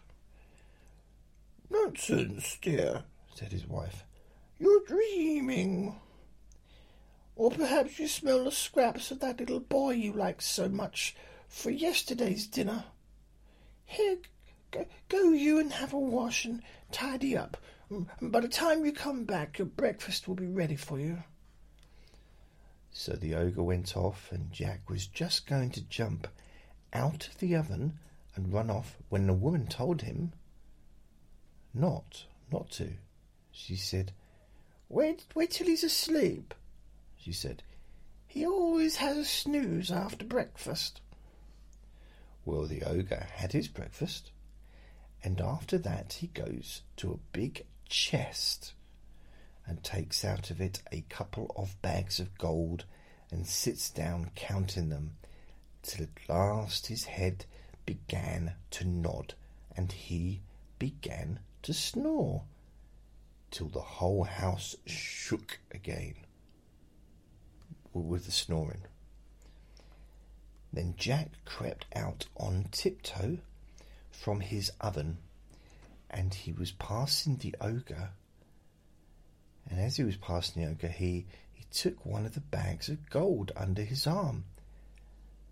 Nonsense, 1.68 2.60
dear, 2.62 3.06
said 3.34 3.52
his 3.54 3.66
wife. 3.66 4.04
You're 4.60 4.86
dreaming. 4.86 5.96
Or 7.36 7.50
perhaps 7.50 7.98
you 7.98 8.08
smell 8.08 8.44
the 8.44 8.52
scraps 8.52 9.10
of 9.10 9.20
that 9.22 9.40
little 9.40 9.62
boy 9.62 9.94
you 9.94 10.14
liked 10.14 10.44
so 10.44 10.70
much 10.70 11.16
for 11.48 11.72
yesterday's 11.72 12.46
dinner. 12.46 12.86
Here, 13.86 14.18
go, 14.70 14.86
go 15.10 15.32
you 15.32 15.58
and 15.58 15.74
have 15.74 15.92
a 15.92 15.98
wash 15.98 16.46
and 16.46 16.62
tidy 16.92 17.36
up. 17.36 17.58
By 18.22 18.40
the 18.40 18.48
time 18.48 18.86
you 18.86 18.92
come 18.92 19.26
back, 19.26 19.60
your 19.60 19.68
breakfast 19.68 20.28
will 20.28 20.36
be 20.36 20.48
ready 20.48 20.76
for 20.76 21.00
you. 21.00 21.24
So 22.92 23.14
the 23.14 23.36
ogre 23.36 23.64
went 23.64 23.98
off, 23.98 24.32
and 24.32 24.52
Jack 24.52 24.90
was 24.90 25.08
just 25.08 25.48
going 25.48 25.72
to 25.72 25.82
jump 25.82 26.28
out 26.94 27.28
of 27.28 27.38
the 27.40 27.56
oven 27.56 28.00
and 28.36 28.54
run 28.54 28.70
off 28.70 28.98
when 29.10 29.28
the 29.28 29.34
woman 29.34 29.68
told 29.68 30.02
him 30.02 30.34
not, 31.74 32.26
not 32.52 32.72
to. 32.72 32.94
She 33.52 33.76
said, 33.76 34.12
Wait, 34.90 35.26
wait 35.36 35.52
till 35.52 35.68
he's 35.68 35.84
asleep, 35.84 36.54
she 37.18 37.32
said. 37.32 37.64
He 38.28 38.46
always 38.46 38.98
has 38.98 39.18
a 39.18 39.26
snooze 39.26 39.92
after 39.92 40.26
breakfast. 40.26 41.02
Well, 42.46 42.66
the 42.66 42.84
ogre 42.84 43.28
had 43.36 43.54
his 43.54 43.68
breakfast, 43.68 44.32
and 45.24 45.40
after 45.40 45.78
that 45.80 46.14
he 46.14 46.28
goes 46.28 46.82
to 46.98 47.12
a 47.12 47.38
big 47.38 47.66
chest 47.88 48.74
and 49.66 49.84
takes 49.84 50.26
out 50.26 50.50
of 50.52 50.60
it 50.60 50.82
a 50.92 51.06
couple 51.10 51.54
of 51.56 51.82
bags 51.82 52.20
of 52.20 52.38
gold 52.38 52.86
and 53.32 53.48
sits 53.48 53.90
down 53.90 54.32
counting 54.36 54.90
them 54.90 55.12
till 55.82 56.06
at 56.06 56.30
last 56.30 56.88
his 56.88 57.06
head 57.06 57.46
began 57.86 58.54
to 58.72 58.86
nod 58.86 59.34
and 59.76 59.92
he 59.92 60.42
began 60.80 61.40
to 61.62 61.74
snore 61.74 62.44
till 63.52 63.68
the 63.68 63.80
whole 63.80 64.24
house 64.24 64.76
shook 64.86 65.60
again 65.72 66.16
with 67.94 68.26
the 68.26 68.32
snoring. 68.32 68.82
Then 70.72 70.96
Jack 70.98 71.30
crept 71.46 71.86
out 71.96 72.26
on 72.36 72.66
tiptoe 72.72 73.38
from 74.10 74.40
his 74.40 74.72
oven 74.82 75.20
and 76.14 76.34
he 76.34 76.54
was 76.54 76.72
passing 76.72 77.38
the 77.38 77.56
ogre. 77.60 78.12
And 79.70 79.80
as 79.80 79.98
he 79.98 80.04
was 80.04 80.16
passing 80.16 80.64
the 80.64 80.70
ogre, 80.70 80.88
he, 80.88 81.26
he 81.52 81.66
took 81.72 82.06
one 82.06 82.26
of 82.26 82.36
the 82.36 82.40
bags 82.40 82.88
of 82.88 83.10
gold 83.10 83.52
under 83.56 83.82
his 83.82 84.06
arm 84.06 84.46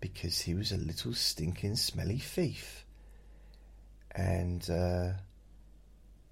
because 0.00 0.40
he 0.42 0.54
was 0.54 0.70
a 0.70 0.76
little 0.76 1.14
stinking 1.14 1.76
smelly 1.76 2.18
thief. 2.18 2.84
And 4.12 4.68
uh, 4.70 5.12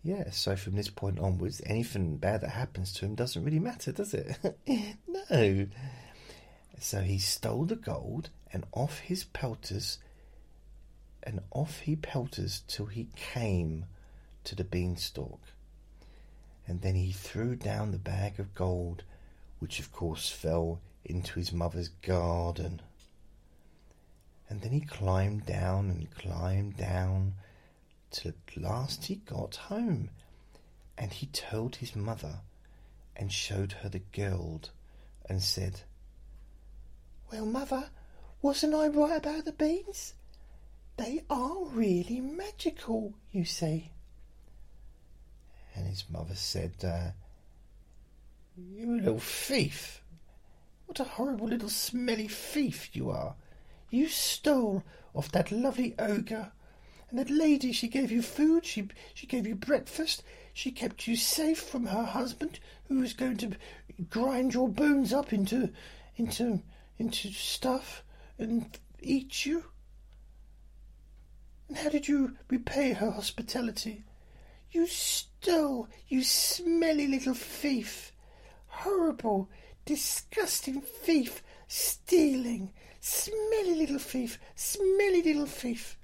yeah, 0.03 0.31
so 0.31 0.55
from 0.55 0.77
this 0.77 0.91
point 0.91 1.19
onwards, 1.19 1.61
anything 1.67 2.17
bad 2.17 2.43
that 2.43 2.51
happens 2.51 2.93
to 2.95 3.07
him 3.07 3.17
doesn't 3.17 3.45
really 3.45 3.59
matter, 3.59 3.91
does 3.91 4.15
it? 4.15 4.37
no. 5.09 5.67
So 6.79 7.01
he 7.01 7.19
stole 7.19 7.65
the 7.65 7.77
gold 7.77 8.31
and 8.53 8.65
off 8.73 9.01
his 9.01 9.25
pelters, 9.25 9.99
and 11.23 11.41
off 11.51 11.81
he 11.81 11.97
pelters 11.97 12.63
till 12.67 12.87
he 12.87 13.09
came 13.17 13.85
to 14.51 14.57
the 14.57 14.65
beanstalk. 14.65 15.41
And 16.67 16.83
then 16.83 16.97
he 16.97 17.13
threw 17.13 17.55
down 17.55 17.93
the 17.93 17.99
bag 17.99 18.41
of 18.41 18.53
gold, 18.53 19.05
which 19.61 19.79
of 19.79 19.93
course 19.93 20.29
fell 20.29 20.81
into 21.05 21.39
his 21.39 21.53
mother's 21.53 21.91
garden. 22.03 22.83
And 24.49 24.61
then 24.61 24.73
he 24.73 24.81
climbed 24.81 25.47
down 25.47 25.89
and 25.89 26.11
climbed 26.11 26.77
down 26.77 27.35
till 28.11 28.33
at 28.33 28.61
last 28.61 29.05
he 29.05 29.15
got 29.15 29.55
home. 29.55 30.11
And 30.99 31.13
he 31.13 31.27
told 31.27 31.77
his 31.77 31.95
mother 31.95 32.41
and 33.15 33.33
showed 33.33 33.71
her 33.85 33.89
the 33.89 34.03
gold 34.13 34.71
and 35.29 35.41
said, 35.41 35.83
Well, 37.31 37.47
mother, 37.47 37.91
wasn't 38.43 38.75
I 38.75 38.89
right 38.89 39.17
about 39.17 39.45
the 39.45 39.53
beans? 39.53 40.15
They 40.97 41.23
are 41.31 41.67
really 41.67 42.21
magical, 42.21 43.15
you 43.31 43.45
see. 43.45 43.93
And 45.75 45.87
his 45.87 46.05
mother 46.11 46.35
said, 46.35 46.73
uh, 46.83 47.11
You 48.57 48.97
little 48.97 49.19
thief! 49.19 50.03
What 50.87 51.01
a 51.01 51.05
horrible 51.05 51.47
little 51.47 51.69
smelly 51.69 52.29
thief 52.29 52.91
you 52.95 53.11
are! 53.11 53.37
You 53.91 54.09
stole 54.09 54.85
off 55.15 55.33
that 55.33 55.51
lovely 55.51 55.95
ogre, 55.99 56.53
and 57.09 57.19
that 57.19 57.31
lady 57.31 57.73
she 57.73 57.89
gave 57.89 58.13
you 58.13 58.23
food, 58.23 58.65
she 58.65 58.89
she 59.15 59.27
gave 59.27 59.47
you 59.47 59.55
breakfast, 59.55 60.23
she 60.53 60.71
kept 60.71 61.09
you 61.09 61.17
safe 61.17 61.61
from 61.61 61.87
her 61.87 62.05
husband, 62.05 62.61
who 62.89 63.01
was 63.01 63.13
going 63.13 63.37
to 63.39 63.57
grind 64.09 64.55
your 64.55 64.69
bones 64.69 65.13
up 65.13 65.33
into 65.33 65.71
into 66.17 66.63
into 66.99 67.33
stuff 67.33 68.03
and 68.39 68.79
eat 69.01 69.45
you. 69.47 69.65
And 71.69 71.79
how 71.79 71.89
did 71.89 72.09
you 72.09 72.37
repay 72.49 72.93
her 72.93 73.11
hospitality? 73.11 74.05
You 74.73 74.87
stole, 74.87 75.89
you 76.09 76.23
smelly 76.23 77.09
little 77.09 77.35
thief. 77.35 78.13
Horrible, 78.69 79.49
disgusting 79.85 80.81
thief, 80.81 81.43
stealing, 81.67 82.73
smelly 83.01 83.75
little 83.75 83.99
thief, 83.99 84.39
smelly 84.55 85.23
little 85.23 85.47
thief. 85.47 85.99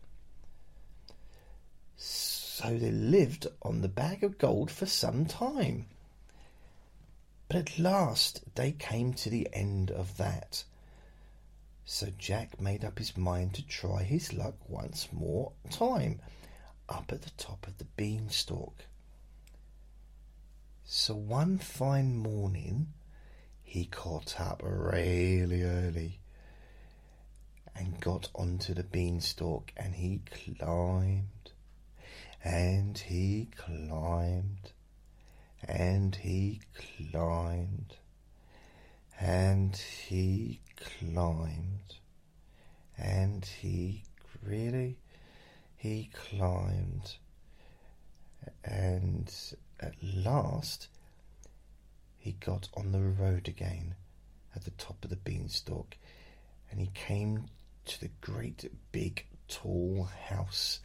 So 1.96 2.76
they 2.76 2.90
lived 2.90 3.46
on 3.62 3.82
the 3.82 3.88
bag 3.88 4.24
of 4.24 4.38
gold 4.38 4.70
for 4.70 4.86
some 4.86 5.26
time. 5.26 5.86
But 7.48 7.56
at 7.56 7.78
last 7.78 8.42
they 8.56 8.72
came 8.72 9.14
to 9.14 9.30
the 9.30 9.48
end 9.52 9.92
of 9.92 10.16
that. 10.16 10.64
So 11.84 12.08
Jack 12.18 12.60
made 12.60 12.84
up 12.84 12.98
his 12.98 13.16
mind 13.16 13.54
to 13.54 13.66
try 13.66 14.02
his 14.02 14.32
luck 14.32 14.54
once 14.68 15.08
more 15.12 15.52
time 15.70 16.20
up 16.88 17.12
at 17.12 17.22
the 17.22 17.30
top 17.30 17.66
of 17.66 17.78
the 17.78 17.84
beanstalk. 17.84 18.86
So 20.84 21.14
one 21.14 21.58
fine 21.58 22.16
morning 22.16 22.92
he 23.62 23.86
caught 23.86 24.40
up 24.40 24.62
really 24.64 25.62
early 25.62 26.20
and 27.74 28.00
got 28.00 28.30
onto 28.34 28.72
the 28.72 28.84
beanstalk 28.84 29.72
and 29.76 29.94
he 29.94 30.20
climbed 30.30 31.50
and 32.42 32.96
he 32.96 33.48
climbed 33.56 34.72
and 35.66 36.14
he 36.14 36.60
climbed 37.10 37.96
and 39.18 39.76
he 39.76 40.60
climbed 40.76 41.96
and 42.96 43.44
he 43.44 44.04
really 44.42 44.96
he 45.86 46.10
climbed 46.12 47.16
and 48.64 49.32
at 49.80 49.94
last 50.02 50.88
he 52.18 52.32
got 52.32 52.68
on 52.76 52.92
the 52.92 53.00
road 53.00 53.46
again 53.46 53.94
at 54.54 54.64
the 54.64 54.70
top 54.72 54.96
of 55.04 55.10
the 55.10 55.16
beanstalk 55.16 55.96
and 56.70 56.80
he 56.80 56.90
came 56.94 57.46
to 57.84 58.00
the 58.00 58.10
great 58.20 58.70
big 58.90 59.26
tall 59.48 60.08
house 60.28 60.80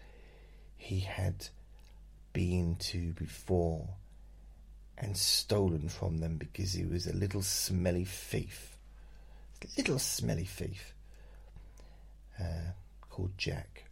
he 0.78 1.00
had 1.00 1.48
been 2.34 2.76
to 2.76 3.12
before 3.14 3.88
and 4.98 5.18
stolen 5.18 5.90
from 5.90 6.20
them 6.20 6.38
because 6.38 6.74
he 6.74 6.86
was 6.86 7.08
a 7.08 7.14
little 7.14 7.42
smelly 7.42 8.06
thief. 8.06 8.78
Little 9.78 9.98
smelly 10.00 10.46
thief 10.46 10.94
uh, 12.40 12.74
called 13.10 13.32
Jack. 13.38 13.86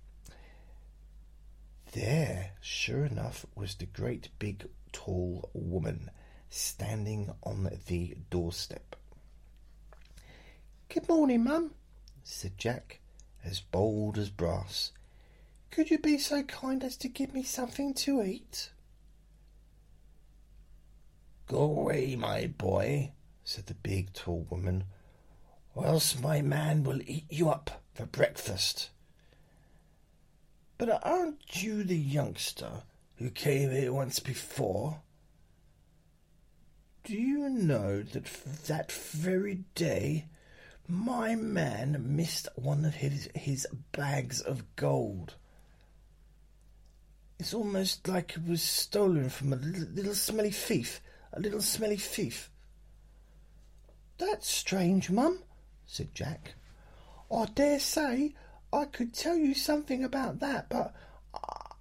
There, 1.93 2.52
sure 2.62 3.04
enough, 3.04 3.47
was 3.56 3.73
the 3.73 3.88
great 3.88 4.30
big 4.38 4.67
tall 4.91 5.49
woman 5.54 6.12
standing 6.47 7.34
on 7.41 7.63
the 7.88 8.15
doorstep. 8.30 8.95
Good 10.88 11.10
morning, 11.10 11.45
Mum, 11.45 11.71
said 12.23 12.60
Jack, 12.60 12.99
as 13.43 13.60
bold 13.60 14.19
as 14.19 14.30
brass. 14.30 14.91
Could 15.71 15.89
you 15.89 15.97
be 15.97 16.19
so 16.19 16.43
kind 16.43 16.84
as 16.84 16.95
to 16.97 17.08
give 17.08 17.34
me 17.34 17.41
something 17.41 17.95
to 17.95 18.21
eat? 18.21 18.69
Go 21.47 21.62
away, 21.62 22.15
my 22.15 22.45
boy, 22.45 23.13
said 23.43 23.65
the 23.65 23.73
big 23.73 24.13
tall 24.13 24.45
woman, 24.52 24.84
or 25.73 25.88
else 25.88 26.19
my 26.19 26.43
man 26.43 26.84
will 26.84 27.02
eat 27.02 27.25
you 27.30 27.49
up 27.49 27.82
for 27.95 28.06
breakfast. 28.06 28.91
But 30.79 31.05
aren't 31.05 31.61
you 31.61 31.83
the 31.83 31.97
youngster 31.97 32.83
who 33.17 33.29
came 33.31 33.69
here 33.69 33.91
once 33.91 34.21
before? 34.21 35.01
Do 37.03 37.13
you 37.15 37.49
know 37.49 38.01
that 38.01 38.25
that 38.67 38.89
very 38.89 39.65
day 39.75 40.29
my 40.87 41.35
man 41.35 42.15
missed 42.15 42.47
one 42.55 42.85
of 42.85 42.95
his, 42.95 43.29
his 43.35 43.67
bags 43.91 44.39
of 44.39 44.73
gold? 44.77 45.35
It's 47.39 47.53
almost 47.53 48.07
like 48.07 48.37
it 48.37 48.47
was 48.47 48.61
stolen 48.61 49.29
from 49.29 49.51
a 49.51 49.57
little, 49.57 49.87
little 49.93 50.15
smelly 50.15 50.51
thief. 50.51 51.01
A 51.33 51.41
little 51.41 51.61
smelly 51.61 51.97
thief. 51.97 52.49
That's 54.17 54.49
strange, 54.49 55.09
Mum, 55.09 55.43
said 55.85 56.15
Jack. 56.15 56.53
I 57.29 57.47
dare 57.53 57.81
say 57.81 58.33
I 58.71 58.86
could 58.86 59.13
tell 59.13 59.36
you 59.36 59.53
something 59.53 60.03
about 60.03 60.39
that, 60.39 60.69
but 60.69 60.93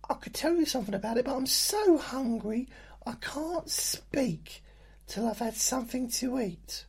I, 0.08 0.14
could 0.14 0.34
tell 0.34 0.54
you 0.54 0.64
something 0.64 0.94
about 0.94 1.18
it, 1.18 1.26
but 1.26 1.36
I'm 1.36 1.46
so 1.46 1.98
hungry 1.98 2.68
I 3.06 3.12
can't 3.20 3.68
speak 3.70 4.62
till 5.06 5.26
I've 5.26 5.38
had 5.38 5.54
something 5.54 6.08
to 6.12 6.38
eat. 6.40 6.86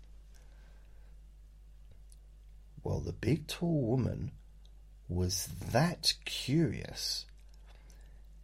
Well, 2.83 3.01
the 3.01 3.13
big 3.13 3.47
tall 3.47 3.81
woman 3.81 4.31
was 5.07 5.49
that 5.71 6.13
curious 6.25 7.25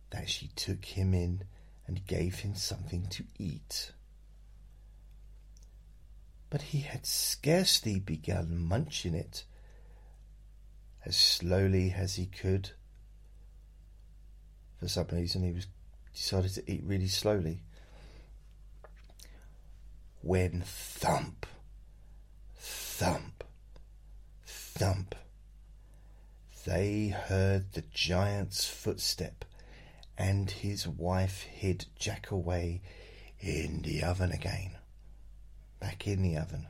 that 0.09 0.29
she 0.29 0.47
took 0.55 0.85
him 0.85 1.13
in 1.13 1.43
and 1.87 2.05
gave 2.05 2.39
him 2.39 2.55
something 2.55 3.07
to 3.07 3.23
eat. 3.37 3.91
But 6.49 6.61
he 6.61 6.79
had 6.79 7.05
scarcely 7.05 7.99
begun 7.99 8.57
munching 8.57 9.13
it 9.13 9.45
as 11.05 11.15
slowly 11.15 11.93
as 11.95 12.15
he 12.15 12.25
could. 12.25 12.71
For 14.79 14.87
some 14.87 15.07
reason, 15.11 15.43
he 15.43 15.51
was 15.51 15.67
decided 16.13 16.53
to 16.55 16.71
eat 16.71 16.83
really 16.83 17.07
slowly. 17.07 17.61
When 20.21 20.61
thump, 20.65 21.45
thump, 22.55 23.43
thump, 24.45 25.15
they 26.65 27.09
heard 27.09 27.73
the 27.73 27.83
giant's 27.93 28.65
footstep 28.65 29.45
and 30.17 30.49
his 30.49 30.87
wife 30.87 31.43
hid 31.43 31.85
Jack 31.95 32.31
away 32.31 32.81
in 33.39 33.81
the 33.83 34.03
oven 34.03 34.31
again. 34.31 34.71
Back 35.79 36.07
in 36.07 36.21
the 36.21 36.37
oven. 36.37 36.67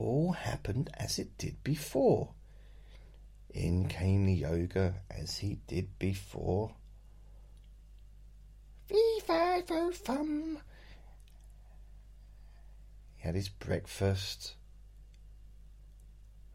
All 0.00 0.32
happened 0.32 0.88
as 0.94 1.18
it 1.18 1.36
did 1.36 1.62
before. 1.62 2.30
In 3.50 3.86
came 3.86 4.24
the 4.24 4.46
ogre 4.46 4.94
as 5.10 5.36
he 5.36 5.58
did 5.66 5.98
before. 5.98 6.74
Fee 8.86 9.20
fi 9.26 9.60
fo 9.60 9.90
fum. 9.90 10.58
He 13.16 13.24
had 13.24 13.34
his 13.34 13.50
breakfast 13.50 14.54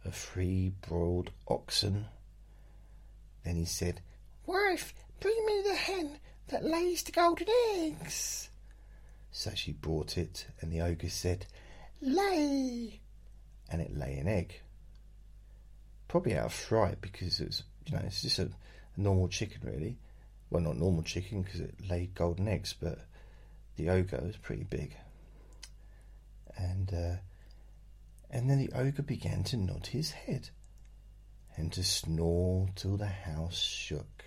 of 0.03 0.15
three 0.15 0.73
broiled 0.81 1.29
oxen. 1.47 2.07
Then 3.43 3.57
he 3.57 3.65
said, 3.65 4.01
Wife, 4.47 4.95
bring 5.19 5.45
me 5.45 5.61
the 5.63 5.75
hen 5.75 6.19
that 6.47 6.65
lays 6.65 7.03
the 7.03 7.11
golden 7.11 7.47
eggs. 7.75 8.49
So 9.29 9.51
she 9.53 9.71
brought 9.71 10.17
it, 10.17 10.47
and 10.61 10.71
the 10.71 10.81
ogre 10.81 11.09
said, 11.09 11.45
Lay. 12.01 13.01
And 13.69 13.81
it 13.81 13.95
lay 13.95 14.17
an 14.17 14.27
egg. 14.27 14.61
Probably 16.07 16.35
out 16.37 16.45
of 16.45 16.53
fright 16.53 17.01
because 17.01 17.39
it's 17.39 17.63
you 17.85 17.93
know 17.93 18.03
it's 18.05 18.21
just 18.21 18.39
a, 18.39 18.43
a 18.43 19.01
normal 19.01 19.27
chicken 19.27 19.61
really. 19.63 19.97
Well, 20.49 20.61
not 20.61 20.77
normal 20.77 21.03
chicken 21.03 21.41
because 21.41 21.59
it 21.59 21.75
laid 21.89 22.13
golden 22.13 22.47
eggs, 22.47 22.75
but 22.79 22.99
the 23.77 23.89
ogre 23.89 24.21
was 24.23 24.37
pretty 24.37 24.63
big. 24.63 24.95
And 26.57 26.93
uh, 26.93 27.15
and 28.29 28.49
then 28.49 28.59
the 28.59 28.71
ogre 28.73 29.01
began 29.01 29.43
to 29.45 29.57
nod 29.57 29.87
his 29.87 30.11
head 30.11 30.49
and 31.57 31.71
to 31.73 31.83
snore 31.83 32.69
till 32.75 32.97
the 32.97 33.07
house 33.07 33.57
shook. 33.57 34.25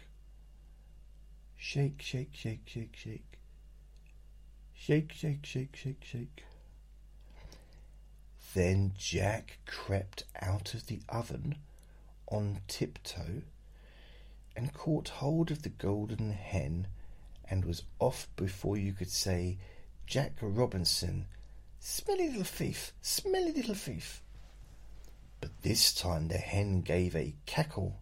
Shake, 1.56 2.00
shake, 2.00 2.30
shake, 2.32 2.62
shake, 2.66 2.96
shake. 2.96 3.38
Shake, 4.74 5.12
shake, 5.12 5.44
shake, 5.44 5.74
shake, 5.74 6.04
shake. 6.04 6.44
Then 8.54 8.92
Jack 8.96 9.58
crept 9.66 10.24
out 10.40 10.74
of 10.74 10.86
the 10.86 11.00
oven 11.08 11.56
on 12.26 12.60
tiptoe 12.66 13.42
and 14.56 14.72
caught 14.72 15.08
hold 15.08 15.50
of 15.50 15.62
the 15.62 15.68
golden 15.68 16.32
hen 16.32 16.86
and 17.48 17.64
was 17.64 17.84
off 17.98 18.28
before 18.36 18.76
you 18.76 18.92
could 18.92 19.10
say, 19.10 19.58
Jack 20.06 20.32
Robinson, 20.40 21.26
smelly 21.78 22.28
little 22.28 22.44
thief, 22.44 22.92
smelly 23.02 23.52
little 23.52 23.74
thief. 23.74 24.22
But 25.40 25.62
this 25.62 25.92
time 25.92 26.28
the 26.28 26.38
hen 26.38 26.80
gave 26.80 27.14
a 27.14 27.34
cackle 27.46 28.00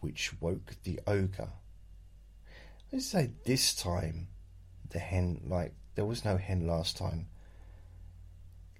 which 0.00 0.40
woke 0.40 0.74
the 0.84 1.00
ogre. 1.06 1.50
Let's 2.92 3.06
say 3.06 3.30
this 3.44 3.74
time 3.74 4.28
the 4.90 4.98
hen, 4.98 5.42
like, 5.46 5.74
there 5.94 6.04
was 6.04 6.24
no 6.24 6.36
hen 6.36 6.66
last 6.66 6.96
time. 6.96 7.26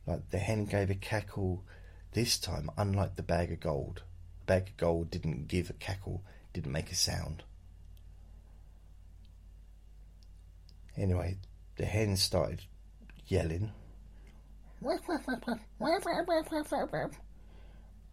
Like, 0.07 0.31
the 0.31 0.39
hen 0.39 0.65
gave 0.65 0.91
a 0.91 0.95
cackle 0.95 1.65
this 2.13 2.39
time, 2.39 2.71
unlike 2.77 3.17
the 3.17 3.23
bag 3.23 3.53
of 3.53 3.61
gold. 3.61 4.03
The 4.41 4.47
bag 4.47 4.69
of 4.69 4.77
gold 4.77 5.11
didn't 5.11 5.49
give 5.49 5.71
a 5.71 5.75
cackle, 5.75 6.23
didn't 6.53 6.73
make 6.73 6.91
a 6.91 6.97
sound. 6.97 7.43
Anyway, 10.97 11.39
the 11.77 11.87
hen 11.87 12.17
started 12.17 12.63
yelling. 13.27 13.73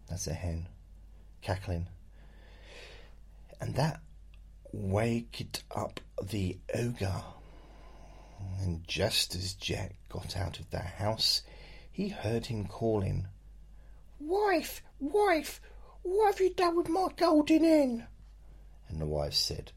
That's 0.08 0.26
a 0.26 0.34
hen 0.34 0.68
cackling. 1.42 1.88
And 3.60 3.74
that 3.74 4.00
waked 4.72 5.64
up 5.74 6.00
the 6.22 6.58
ogre. 6.74 7.22
And 8.60 8.86
just 8.86 9.34
as 9.34 9.54
Jack 9.54 9.96
got 10.08 10.36
out 10.36 10.60
of 10.60 10.70
the 10.70 10.78
house, 10.78 11.42
he 11.98 12.06
heard 12.06 12.46
him 12.46 12.64
calling. 12.64 13.26
Wife, 14.20 14.84
wife, 15.00 15.60
what 16.02 16.34
have 16.34 16.40
you 16.40 16.54
done 16.54 16.76
with 16.76 16.88
my 16.88 17.08
golden 17.16 17.64
hen? 17.64 18.06
And 18.88 19.00
the 19.00 19.06
wife 19.06 19.34
said, 19.34 19.72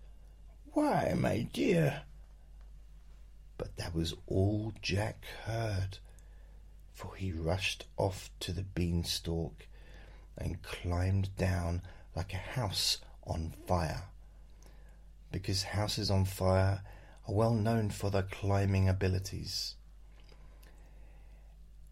Why, 0.73 1.15
my 1.17 1.47
dear, 1.51 2.03
But 3.57 3.75
that 3.77 3.95
was 3.95 4.13
all 4.27 4.71
Jack 4.83 5.25
heard, 5.45 5.97
for 6.93 7.15
he 7.15 7.31
rushed 7.31 7.85
off 7.97 8.29
to 8.41 8.51
the 8.51 8.61
beanstalk 8.61 9.65
and 10.37 10.61
climbed 10.61 11.35
down 11.37 11.81
like 12.15 12.33
a 12.35 12.51
house 12.53 12.99
on 13.25 13.55
fire. 13.65 14.03
Because 15.31 15.63
houses 15.63 16.11
on 16.11 16.25
fire 16.25 16.83
are 17.27 17.33
well 17.33 17.55
known 17.55 17.89
for 17.89 18.11
their 18.11 18.21
climbing 18.21 18.87
abilities. 18.87 19.73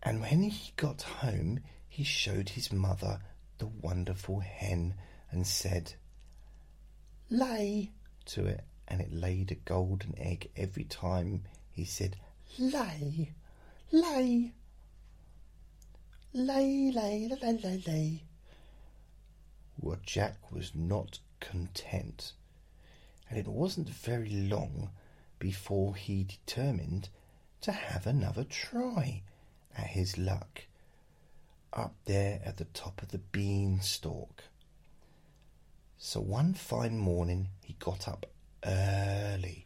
And 0.01 0.21
when 0.21 0.43
he 0.43 0.71
got 0.75 1.01
home, 1.01 1.59
he 1.87 2.03
showed 2.03 2.49
his 2.49 2.71
mother 2.71 3.19
the 3.57 3.67
wonderful 3.67 4.39
hen 4.39 4.95
and 5.31 5.45
said, 5.45 5.93
lay, 7.29 7.91
to 8.25 8.45
it, 8.45 8.63
and 8.87 9.01
it 9.01 9.13
laid 9.13 9.51
a 9.51 9.55
golden 9.55 10.17
egg 10.17 10.49
every 10.55 10.85
time 10.85 11.43
he 11.69 11.83
said, 11.83 12.15
lay, 12.57 13.33
lay, 13.91 14.53
lay, 16.33 16.91
lay, 16.91 17.27
lay, 17.41 17.59
lay, 17.63 17.83
lay. 17.85 18.23
Well, 19.77 19.99
Jack 20.05 20.51
was 20.51 20.73
not 20.73 21.19
content, 21.39 22.33
and 23.29 23.37
it 23.37 23.47
wasn't 23.47 23.89
very 23.89 24.31
long 24.31 24.89
before 25.39 25.95
he 25.95 26.23
determined 26.23 27.09
to 27.61 27.71
have 27.71 28.07
another 28.07 28.43
try 28.43 29.23
at 29.79 29.87
his 29.87 30.17
luck 30.17 30.63
up 31.73 31.95
there 32.05 32.41
at 32.45 32.57
the 32.57 32.65
top 32.65 33.01
of 33.01 33.09
the 33.09 33.17
beanstalk. 33.17 34.43
So 35.97 36.19
one 36.19 36.53
fine 36.53 36.97
morning 36.97 37.49
he 37.63 37.75
got 37.79 38.07
up 38.07 38.25
early 38.65 39.65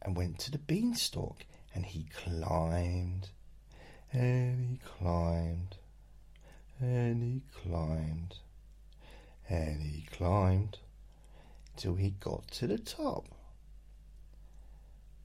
and 0.00 0.16
went 0.16 0.38
to 0.40 0.50
the 0.50 0.58
beanstalk 0.58 1.44
and 1.74 1.86
he 1.86 2.06
climbed 2.14 3.28
and 4.12 4.64
he 4.64 4.80
climbed 4.98 5.76
and 6.80 7.22
he 7.22 7.42
climbed 7.62 8.36
and 9.48 9.82
he 9.82 10.02
climbed 10.02 10.78
till 11.76 11.94
he 11.94 12.10
got 12.10 12.48
to 12.48 12.66
the 12.66 12.78
top. 12.78 13.26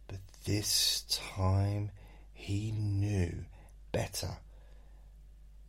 But 0.08 0.20
this 0.46 1.06
time 1.10 1.92
he 2.34 2.72
knew 2.72 3.46
better 3.98 4.38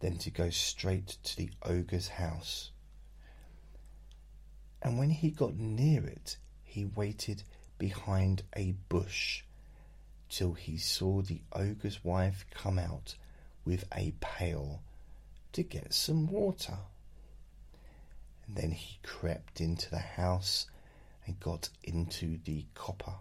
than 0.01 0.19
to 0.19 0.31
go 0.31 0.51
straight 0.51 1.17
to 1.23 1.35
the 1.35 1.49
ogre's 1.63 2.09
house. 2.09 2.73
And 4.83 4.99
when 4.99 5.09
he 5.09 5.31
got 5.31 5.57
near 5.57 6.05
it, 6.05 6.37
he 6.63 6.85
waited 6.85 7.43
behind 7.79 8.43
a 8.55 8.75
bush 8.91 9.45
till 10.29 10.53
he 10.53 10.77
saw 10.77 11.23
the 11.23 11.41
ogre's 11.55 12.05
wife 12.05 12.45
come 12.51 12.79
out 12.79 13.15
with 13.65 13.87
a 13.97 14.13
pail 14.21 14.83
to 15.55 15.63
get 15.63 15.95
some 15.95 16.27
water. 16.27 16.77
And 18.47 18.57
then 18.57 18.73
he 18.73 18.99
crept 19.03 19.59
into 19.59 19.89
the 19.89 19.97
house 19.97 20.67
and 21.25 21.41
got 21.41 21.71
into 21.83 22.39
the 22.45 22.67
copper. 22.75 23.15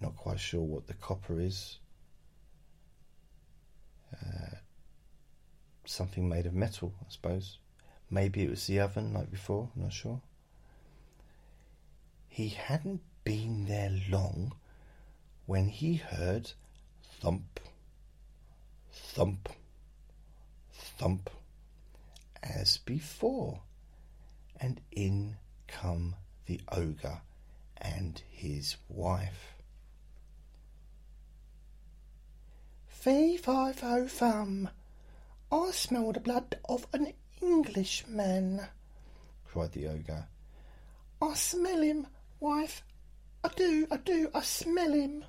Not 0.00 0.16
quite 0.16 0.40
sure 0.40 0.62
what 0.62 0.86
the 0.86 0.94
copper 0.94 1.40
is. 1.40 1.78
Uh, 4.14 4.56
something 5.84 6.28
made 6.28 6.46
of 6.46 6.54
metal, 6.54 6.94
I 7.00 7.10
suppose. 7.10 7.58
Maybe 8.10 8.42
it 8.42 8.50
was 8.50 8.66
the 8.66 8.80
oven 8.80 9.12
like 9.12 9.30
before, 9.30 9.70
I'm 9.74 9.82
not 9.82 9.92
sure. 9.92 10.20
He 12.28 12.48
hadn't 12.48 13.02
been 13.24 13.66
there 13.66 13.92
long 14.08 14.54
when 15.46 15.68
he 15.68 15.94
heard 15.94 16.52
thump, 17.20 17.60
thump, 18.92 19.48
thump 20.72 21.30
as 22.42 22.78
before, 22.78 23.60
and 24.60 24.80
in 24.90 25.36
come 25.66 26.14
the 26.46 26.60
ogre 26.70 27.20
and 27.76 28.22
his 28.30 28.76
wife. 28.88 29.54
Fee, 33.00 33.38
fi, 33.38 33.72
fo, 33.72 34.00
oh 34.00 34.06
fum. 34.06 34.68
I 35.50 35.70
smell 35.70 36.12
the 36.12 36.20
blood 36.20 36.58
of 36.68 36.86
an 36.92 37.14
Englishman, 37.40 38.60
cried 39.46 39.72
the 39.72 39.86
ogre. 39.86 40.26
I 41.22 41.32
smell 41.32 41.80
him, 41.80 42.08
wife. 42.40 42.84
I 43.42 43.48
do, 43.56 43.86
I 43.90 43.96
do, 43.96 44.30
I 44.34 44.42
smell 44.42 44.92
him. 44.92 45.24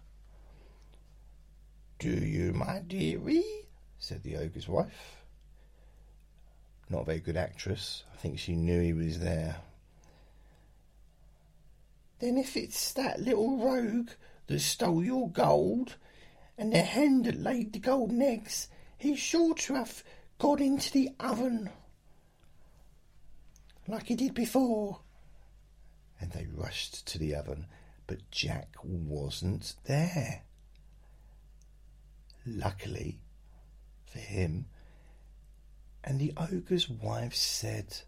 Do 1.97 2.09
you, 2.09 2.51
my 2.51 2.79
dearie? 2.79 3.69
said 3.97 4.23
the 4.23 4.35
ogre's 4.35 4.67
wife. 4.67 5.23
Not 6.89 7.03
a 7.03 7.05
very 7.05 7.19
good 7.21 7.37
actress. 7.37 8.03
I 8.13 8.17
think 8.17 8.37
she 8.37 8.57
knew 8.57 8.81
he 8.81 8.91
was 8.91 9.19
there. 9.19 9.61
Then 12.19 12.37
if 12.37 12.57
it's 12.57 12.91
that 12.91 13.21
little 13.21 13.63
rogue 13.63 14.09
that 14.47 14.59
stole 14.59 15.05
your 15.05 15.29
gold, 15.29 15.95
and 16.61 16.73
the 16.73 16.77
hen 16.77 17.23
that 17.23 17.41
laid 17.41 17.73
the 17.73 17.79
golden 17.79 18.21
eggs, 18.21 18.67
he's 18.99 19.17
sure 19.17 19.55
to 19.55 19.73
have 19.73 20.03
gone 20.37 20.61
into 20.61 20.91
the 20.91 21.09
oven, 21.19 21.71
like 23.87 24.05
he 24.05 24.15
did 24.15 24.35
before. 24.35 24.99
And 26.19 26.31
they 26.31 26.45
rushed 26.55 27.07
to 27.07 27.17
the 27.17 27.33
oven, 27.33 27.65
but 28.05 28.29
Jack 28.29 28.75
wasn't 28.83 29.73
there. 29.85 30.43
Luckily 32.45 33.21
for 34.05 34.19
him, 34.19 34.67
and 36.03 36.19
the 36.19 36.31
ogre's 36.37 36.87
wife 36.87 37.33
said, 37.33 38.01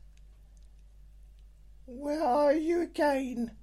Where 1.87 2.23
are 2.23 2.53
you 2.53 2.83
again? 2.83 3.53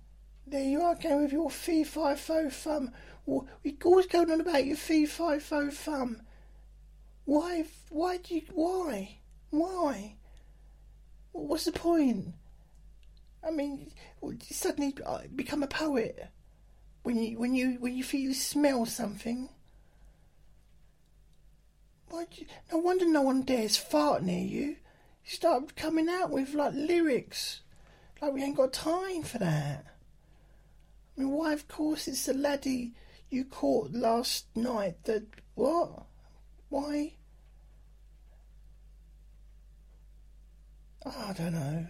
There 0.48 0.64
you 0.64 0.82
are 0.82 0.94
again 0.94 1.22
with 1.22 1.32
your 1.32 1.48
fee 1.48 1.84
fi 1.84 2.16
fo 2.16 2.50
fum. 2.50 2.90
We 3.26 3.76
always 3.84 4.06
going 4.06 4.30
on 4.30 4.40
about 4.40 4.64
your 4.64 4.76
fee 4.76 5.06
fi 5.06 5.38
fo 5.38 5.70
fum. 5.70 6.22
Why? 7.24 7.64
Why 7.90 8.16
do 8.16 8.34
you? 8.34 8.42
Why? 8.52 9.18
Why? 9.50 10.16
What's 11.32 11.64
the 11.64 11.72
point? 11.72 12.34
I 13.46 13.50
mean, 13.50 13.92
you 14.22 14.36
suddenly 14.50 14.94
uh, 15.04 15.20
become 15.34 15.62
a 15.62 15.66
poet 15.66 16.28
when 17.02 17.22
you 17.22 17.38
when 17.38 17.54
you 17.54 17.76
when 17.80 17.96
you 17.96 18.04
feel 18.04 18.20
you 18.20 18.34
smell 18.34 18.84
something. 18.86 19.48
Why? 22.08 22.26
You, 22.32 22.46
no 22.72 22.78
wonder 22.78 23.06
no 23.06 23.22
one 23.22 23.42
dares 23.42 23.76
fart 23.76 24.22
near 24.22 24.44
you. 24.44 24.76
You 25.24 25.30
start 25.30 25.76
coming 25.76 26.08
out 26.08 26.30
with 26.30 26.54
like 26.54 26.72
lyrics, 26.74 27.60
like 28.20 28.32
we 28.32 28.42
ain't 28.42 28.56
got 28.56 28.72
time 28.72 29.22
for 29.22 29.38
that. 29.38 29.86
I 31.16 31.20
mean, 31.20 31.30
why? 31.30 31.52
Of 31.52 31.68
course, 31.68 32.08
it's 32.08 32.26
the 32.26 32.34
laddie 32.34 32.94
you 33.30 33.44
caught 33.44 33.92
last 33.92 34.46
night. 34.54 35.04
That 35.04 35.24
what? 35.54 36.04
Why? 36.68 37.14
I 41.06 41.32
don't 41.32 41.52
know. 41.52 41.86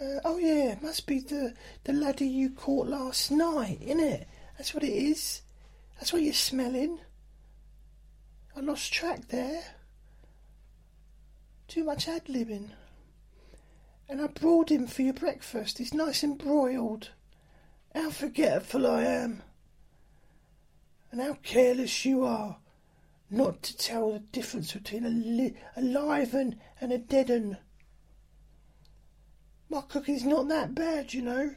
Uh, 0.00 0.20
oh 0.24 0.38
yeah, 0.38 0.76
must 0.82 1.06
be 1.06 1.20
the 1.20 1.54
the 1.84 1.92
laddie 1.92 2.26
you 2.26 2.50
caught 2.50 2.88
last 2.88 3.30
night, 3.30 3.80
innit? 3.80 4.26
That's 4.56 4.74
what 4.74 4.84
it 4.84 4.92
is. 4.92 5.42
That's 5.96 6.12
what 6.12 6.22
you're 6.22 6.32
smelling. 6.32 6.98
I 8.56 8.60
lost 8.60 8.92
track 8.92 9.28
there. 9.28 9.62
Too 11.68 11.84
much 11.84 12.08
ad 12.08 12.26
libbing. 12.26 12.70
And 14.08 14.20
I 14.20 14.26
brought 14.26 14.70
him 14.70 14.86
for 14.86 15.02
your 15.02 15.14
breakfast. 15.14 15.78
He's 15.78 15.94
nice 15.94 16.22
and 16.22 16.36
broiled. 16.36 17.10
How 17.94 18.10
forgetful 18.10 18.86
I 18.86 19.04
am. 19.04 19.42
And 21.10 21.20
how 21.20 21.34
careless 21.42 22.04
you 22.04 22.24
are 22.24 22.58
not 23.32 23.62
to 23.62 23.76
tell 23.76 24.12
the 24.12 24.18
difference 24.18 24.72
between 24.72 25.06
a, 25.06 25.08
li- 25.08 25.56
a 25.76 25.80
live 25.80 26.34
un 26.34 26.56
and 26.80 26.92
a 26.92 26.98
dead 26.98 27.30
un. 27.30 27.56
My 29.70 29.80
cooking's 29.80 30.24
not 30.24 30.48
that 30.48 30.74
bad, 30.74 31.14
you 31.14 31.22
know. 31.22 31.54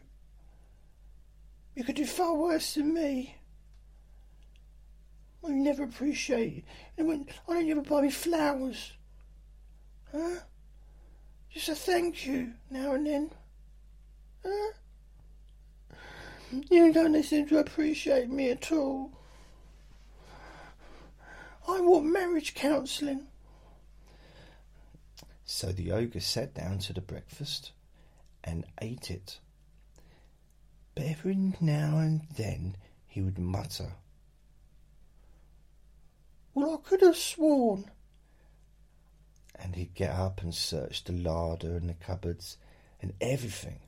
You 1.76 1.84
could 1.84 1.98
do 1.98 2.06
far 2.06 2.34
worse 2.34 2.76
than 2.76 2.94
me. 2.94 3.36
I 5.46 5.50
never 5.50 5.84
appreciate 5.84 6.64
it. 6.64 6.64
I 6.98 7.04
don't 7.04 7.70
ever 7.70 7.82
buy 7.82 8.02
me 8.02 8.10
flowers. 8.10 8.94
Huh? 10.12 10.40
Just 11.56 11.70
a 11.70 11.76
thank 11.76 12.26
you 12.26 12.52
now 12.70 12.96
and 12.96 13.08
then. 13.08 13.32
Huh? 14.46 14.74
You 16.70 16.92
don't 16.92 17.24
seem 17.24 17.48
to 17.48 17.60
appreciate 17.60 18.30
me 18.30 18.52
at 18.52 18.74
all. 18.74 19.12
I 21.66 21.80
want 21.80 22.08
marriage 22.08 22.56
counselling. 22.56 23.28
So 25.46 25.72
the 25.72 25.94
ogre 25.94 26.20
sat 26.20 26.54
down 26.54 26.80
to 26.80 26.94
the 26.94 27.00
breakfast 27.00 27.72
and 28.44 28.66
ate 28.82 29.10
it. 29.10 29.40
But 30.94 31.06
every 31.06 31.54
now 31.62 32.00
and 32.00 32.24
then 32.36 32.76
he 33.08 33.22
would 33.22 33.40
mutter, 33.40 33.94
Well, 36.54 36.74
I 36.74 36.90
could 36.90 37.02
have 37.02 37.16
sworn. 37.16 37.90
And 39.58 39.76
he'd 39.76 39.96
get 39.96 40.12
up 40.12 40.42
and 40.42 40.54
search 40.54 41.04
the 41.04 41.14
larder 41.14 41.76
and 41.76 41.90
the 41.90 41.94
cupboards 41.94 42.58
and 43.02 43.14
everything. 43.22 43.80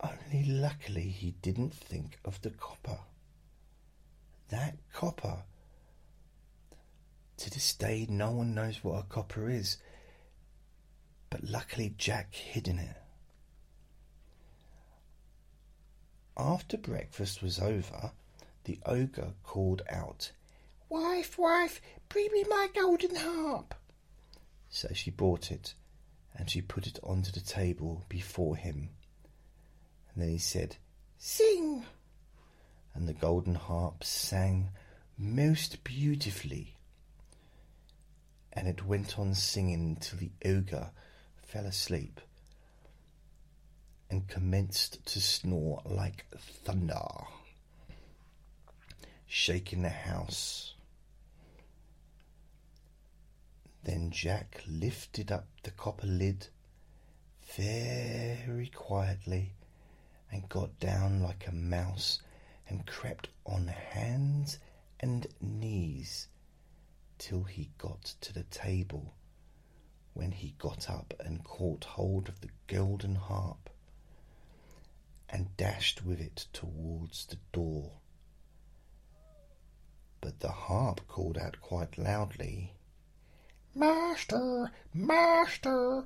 Only 0.00 0.44
luckily 0.44 1.08
he 1.08 1.32
didn't 1.42 1.74
think 1.74 2.18
of 2.24 2.40
the 2.42 2.50
copper 2.50 2.98
that 4.50 4.76
copper. 4.92 5.44
To 7.38 7.50
this 7.50 7.72
day, 7.72 8.06
no 8.08 8.32
one 8.32 8.54
knows 8.54 8.84
what 8.84 8.98
a 8.98 9.02
copper 9.04 9.48
is, 9.48 9.78
but 11.30 11.44
luckily 11.44 11.94
Jack 11.96 12.34
hid 12.34 12.68
in 12.68 12.78
it. 12.78 12.96
After 16.36 16.76
breakfast 16.76 17.42
was 17.42 17.58
over, 17.58 18.12
the 18.64 18.78
ogre 18.84 19.32
called 19.42 19.82
out, 19.88 20.32
Wife, 20.90 21.38
wife, 21.38 21.80
bring 22.08 22.30
me 22.32 22.44
my 22.48 22.68
golden 22.74 23.14
harp. 23.14 23.74
So 24.68 24.88
she 24.92 25.10
brought 25.10 25.50
it, 25.50 25.74
and 26.36 26.50
she 26.50 26.60
put 26.60 26.86
it 26.86 26.98
onto 27.02 27.30
the 27.30 27.40
table 27.40 28.04
before 28.08 28.56
him. 28.56 28.90
And 30.12 30.22
then 30.22 30.28
he 30.30 30.38
said, 30.38 30.76
Sing 31.16 31.84
and 32.94 33.06
the 33.06 33.12
golden 33.12 33.54
harp 33.54 34.02
sang 34.02 34.70
most 35.16 35.84
beautifully. 35.84 36.74
And 38.52 38.66
it 38.66 38.84
went 38.84 39.18
on 39.18 39.34
singing 39.34 39.96
till 40.00 40.18
the 40.18 40.32
ogre 40.44 40.90
fell 41.36 41.66
asleep 41.66 42.20
and 44.10 44.26
commenced 44.26 45.06
to 45.06 45.20
snore 45.20 45.82
like 45.84 46.26
thunder, 46.64 47.00
shaking 49.26 49.82
the 49.82 49.88
house. 49.88 50.74
Then 53.82 54.10
Jack 54.10 54.62
lifted 54.66 55.32
up 55.32 55.46
the 55.62 55.70
copper 55.70 56.06
lid 56.06 56.48
very 57.56 58.68
quietly 58.68 59.54
and 60.30 60.48
got 60.48 60.78
down 60.78 61.22
like 61.22 61.46
a 61.46 61.52
mouse 61.52 62.20
and 62.68 62.86
crept 62.86 63.28
on 63.46 63.66
hands 63.66 64.58
and 65.00 65.26
knees 65.40 66.28
till 67.18 67.44
he 67.44 67.70
got 67.78 68.14
to 68.20 68.32
the 68.32 68.44
table, 68.44 69.14
when 70.14 70.32
he 70.32 70.54
got 70.58 70.88
up 70.88 71.14
and 71.20 71.44
caught 71.44 71.84
hold 71.84 72.28
of 72.28 72.40
the 72.40 72.50
golden 72.66 73.14
harp 73.14 73.70
and 75.28 75.56
dashed 75.56 76.04
with 76.04 76.20
it 76.20 76.46
towards 76.52 77.26
the 77.26 77.38
door. 77.52 77.92
But 80.20 80.40
the 80.40 80.50
harp 80.50 81.06
called 81.08 81.38
out 81.38 81.60
quite 81.60 81.96
loudly, 81.98 82.74
Master! 83.74 84.70
Master! 84.92 86.04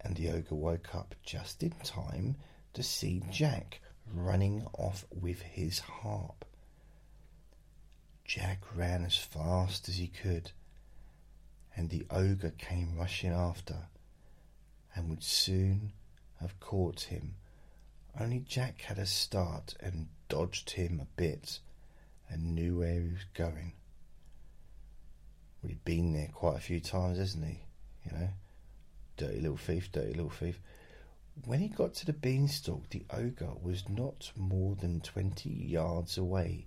And 0.00 0.16
the 0.16 0.30
ogre 0.30 0.54
woke 0.54 0.94
up 0.94 1.14
just 1.22 1.62
in 1.62 1.72
time 1.84 2.36
to 2.72 2.82
see 2.82 3.22
Jack 3.30 3.80
running 4.12 4.66
off 4.72 5.04
with 5.10 5.42
his 5.42 5.78
harp. 5.80 6.44
Jack 8.24 8.62
ran 8.74 9.04
as 9.04 9.16
fast 9.16 9.88
as 9.88 9.96
he 9.96 10.08
could, 10.08 10.52
and 11.76 11.90
the 11.90 12.06
ogre 12.10 12.50
came 12.50 12.96
rushing 12.96 13.32
after, 13.32 13.88
and 14.94 15.10
would 15.10 15.22
soon 15.22 15.92
have 16.40 16.58
caught 16.60 17.02
him. 17.02 17.34
Only 18.18 18.40
Jack 18.40 18.82
had 18.82 18.98
a 18.98 19.06
start 19.06 19.74
and 19.80 20.08
dodged 20.28 20.70
him 20.70 21.00
a 21.00 21.06
bit, 21.16 21.60
and 22.28 22.54
knew 22.54 22.78
where 22.78 23.00
he 23.00 23.08
was 23.10 23.24
going. 23.34 23.72
Well, 25.62 25.68
he'd 25.68 25.84
been 25.84 26.12
there 26.12 26.30
quite 26.32 26.56
a 26.56 26.60
few 26.60 26.80
times, 26.80 27.18
hasn't 27.18 27.44
he? 27.44 27.60
You 28.04 28.12
know, 28.12 28.28
dirty 29.16 29.40
little 29.40 29.56
thief, 29.56 29.92
dirty 29.92 30.14
little 30.14 30.30
thief. 30.30 30.60
When 31.44 31.60
he 31.60 31.68
got 31.68 31.94
to 31.94 32.06
the 32.06 32.12
beanstalk, 32.12 32.88
the 32.90 33.04
ogre 33.10 33.52
was 33.62 33.88
not 33.88 34.32
more 34.36 34.74
than 34.74 35.00
twenty 35.00 35.50
yards 35.50 36.18
away 36.18 36.66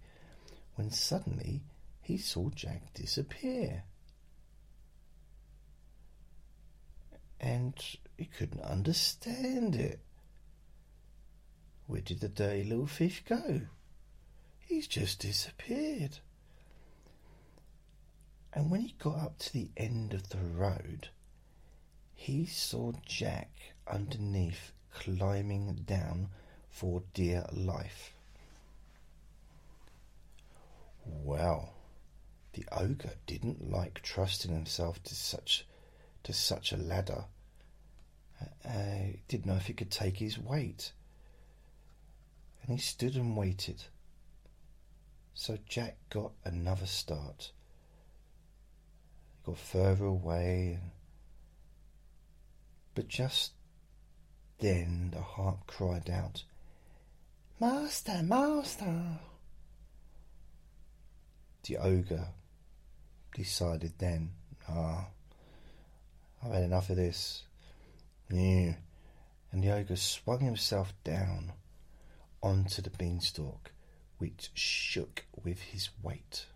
when 0.76 0.90
suddenly 0.90 1.64
he 2.02 2.18
saw 2.18 2.50
Jack 2.50 2.94
disappear. 2.94 3.84
And 7.40 7.74
he 8.18 8.26
couldn't 8.26 8.62
understand 8.62 9.76
it. 9.76 10.00
Where 11.88 12.02
did 12.02 12.22
the 12.22 12.30
dirty 12.30 12.64
little 12.64 12.88
fish 12.88 13.24
go? 13.28 13.62
He's 14.60 14.88
just 14.88 15.20
disappeared. 15.20 16.20
And 18.56 18.70
when 18.70 18.82
he 18.82 18.96
got 19.00 19.18
up 19.18 19.40
to 19.40 19.54
the 19.54 19.70
end 19.76 20.14
of 20.14 20.30
the 20.30 20.38
road, 20.38 21.10
he 22.14 22.46
saw 22.46 22.92
Jack 23.06 23.50
underneath 23.88 24.72
climbing 24.94 25.84
down 25.86 26.30
for 26.70 27.04
dear 27.14 27.46
life. 27.52 28.14
Well, 31.06 31.74
the 32.54 32.66
ogre 32.72 33.16
didn't 33.26 33.70
like 33.70 34.02
trusting 34.02 34.52
himself 34.52 35.02
to 35.04 35.16
such 35.16 35.66
to 36.24 36.32
such 36.32 36.72
a 36.72 36.78
ladder. 36.78 37.26
Uh, 38.66 39.18
didn't 39.28 39.46
know 39.46 39.56
if 39.56 39.66
he 39.68 39.74
could 39.74 39.92
take 39.92 40.18
his 40.18 40.38
weight, 40.38 40.92
and 42.62 42.72
he 42.72 42.82
stood 42.82 43.16
and 43.16 43.36
waited. 43.36 43.84
So 45.34 45.58
Jack 45.68 45.98
got 46.10 46.32
another 46.46 46.86
start, 46.86 47.52
got 49.46 49.58
further 49.58 50.06
away, 50.06 50.80
but 52.96 53.08
just 53.08 53.52
then 54.60 55.12
the 55.12 55.22
harp 55.22 55.68
cried 55.68 56.10
out, 56.10 56.44
Master, 57.60 58.22
Master! 58.24 59.20
The 61.64 61.78
ogre 61.78 62.28
decided 63.36 63.94
then, 63.98 64.32
ah, 64.68 65.08
I've 66.44 66.52
had 66.52 66.64
enough 66.64 66.90
of 66.90 66.98
this. 66.98 67.44
Yeah. 68.30 68.76
And 69.52 69.64
the 69.64 69.72
ogre 69.72 69.96
swung 69.96 70.40
himself 70.40 70.94
down 71.04 71.54
onto 72.42 72.82
the 72.82 72.90
beanstalk, 72.90 73.72
which 74.18 74.50
shook 74.54 75.26
with 75.44 75.62
his 75.62 75.90
weight. 76.02 76.48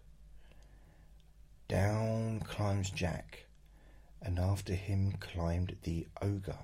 Down 1.67 2.39
climbs 2.39 2.89
Jack, 2.89 3.45
and 4.21 4.39
after 4.39 4.73
him 4.73 5.11
climbed 5.19 5.75
the 5.83 6.07
ogre. 6.21 6.59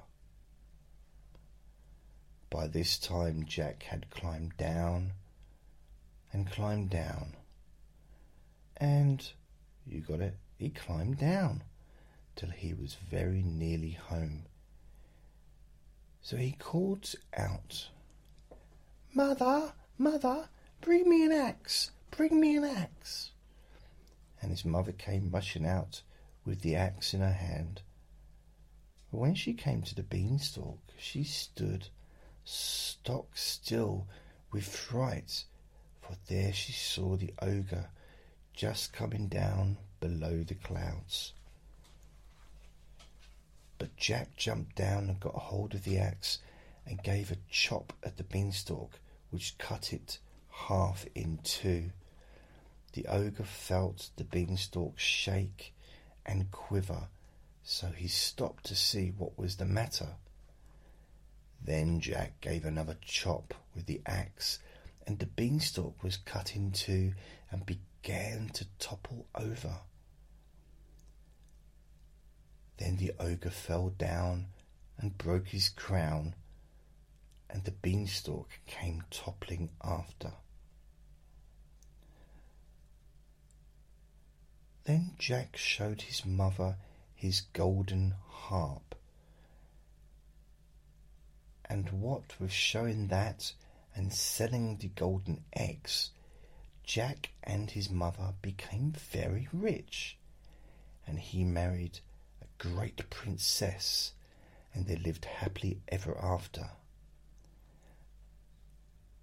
By 2.49 2.67
this 2.67 2.97
time, 2.97 3.45
Jack 3.45 3.83
had 3.83 4.09
climbed 4.09 4.55
down 4.55 5.11
and 6.31 6.49
climbed 6.49 6.89
down, 6.89 7.35
and 8.77 9.29
you 9.85 9.99
got 9.99 10.21
it, 10.21 10.37
he 10.57 10.69
climbed 10.69 11.17
down 11.17 11.63
till 12.37 12.49
he 12.51 12.73
was 12.73 12.95
very 12.95 13.43
nearly 13.43 13.91
home. 13.91 14.45
So 16.21 16.37
he 16.37 16.53
called 16.53 17.13
out, 17.35 17.89
Mother, 19.13 19.73
mother, 19.97 20.47
bring 20.79 21.09
me 21.09 21.25
an 21.25 21.33
axe, 21.33 21.91
bring 22.09 22.39
me 22.39 22.55
an 22.55 22.63
axe. 22.63 23.32
And 24.43 24.51
his 24.51 24.65
mother 24.65 24.91
came 24.91 25.31
rushing 25.31 25.65
out 25.65 26.01
with 26.43 26.61
the 26.61 26.75
axe 26.75 27.13
in 27.13 27.21
her 27.21 27.31
hand. 27.31 27.81
But 29.09 29.19
when 29.19 29.35
she 29.35 29.53
came 29.53 29.83
to 29.83 29.95
the 29.95 30.03
beanstalk, 30.03 30.79
she 30.97 31.23
stood 31.23 31.87
stock 32.43 33.37
still 33.37 34.05
with 34.51 34.65
fright, 34.65 35.45
for 36.01 36.17
there 36.27 36.51
she 36.51 36.73
saw 36.73 37.15
the 37.15 37.33
ogre 37.41 37.89
just 38.53 38.91
coming 38.91 39.29
down 39.29 39.77
below 40.01 40.43
the 40.43 40.55
clouds. 40.55 41.31
But 43.77 43.95
Jack 43.95 44.35
jumped 44.35 44.75
down 44.75 45.07
and 45.07 45.21
got 45.21 45.35
hold 45.35 45.73
of 45.73 45.85
the 45.85 45.97
axe 45.97 46.39
and 46.85 47.01
gave 47.01 47.31
a 47.31 47.37
chop 47.49 47.93
at 48.03 48.17
the 48.17 48.25
beanstalk, 48.25 48.99
which 49.29 49.57
cut 49.57 49.93
it 49.93 50.19
half 50.49 51.05
in 51.15 51.39
two. 51.43 51.91
The 52.93 53.07
ogre 53.07 53.43
felt 53.43 54.11
the 54.17 54.23
beanstalk 54.23 54.99
shake 54.99 55.73
and 56.25 56.51
quiver, 56.51 57.07
so 57.63 57.87
he 57.87 58.07
stopped 58.07 58.65
to 58.65 58.75
see 58.75 59.09
what 59.09 59.37
was 59.37 59.55
the 59.57 59.65
matter. 59.65 60.15
Then 61.59 61.99
Jack 61.99 62.39
gave 62.39 62.65
another 62.65 62.97
chop 63.01 63.55
with 63.73 63.87
the 63.87 64.01
axe, 64.05 64.59
and 65.07 65.17
the 65.17 65.25
beanstalk 65.25 66.03
was 66.03 66.17
cut 66.17 66.55
in 66.55 66.71
two 66.71 67.13
and 67.49 67.65
began 67.65 68.49
to 68.49 68.67
topple 68.77 69.25
over. 69.33 69.79
Then 72.77 72.97
the 72.97 73.13
ogre 73.19 73.49
fell 73.49 73.89
down 73.89 74.47
and 74.99 75.17
broke 75.17 75.47
his 75.47 75.69
crown, 75.69 76.35
and 77.49 77.63
the 77.63 77.71
beanstalk 77.71 78.49
came 78.67 79.03
toppling 79.09 79.69
after. 79.83 80.33
Then 84.85 85.15
Jack 85.17 85.55
showed 85.55 86.01
his 86.01 86.25
mother 86.25 86.75
his 87.15 87.41
golden 87.53 88.15
harp, 88.27 88.95
and 91.65 91.89
what 92.01 92.37
with 92.39 92.51
showing 92.51 93.07
that 93.07 93.53
and 93.95 94.11
selling 94.13 94.77
the 94.77 94.89
golden 94.89 95.45
eggs, 95.53 96.11
Jack 96.83 97.31
and 97.43 97.71
his 97.71 97.89
mother 97.89 98.33
became 98.41 98.91
very 98.91 99.47
rich, 99.53 100.17
and 101.07 101.17
he 101.17 101.45
married 101.45 101.99
a 102.41 102.45
great 102.61 103.09
princess, 103.09 104.11
and 104.73 104.85
they 104.85 104.97
lived 104.97 105.23
happily 105.23 105.81
ever 105.87 106.17
after. 106.17 106.71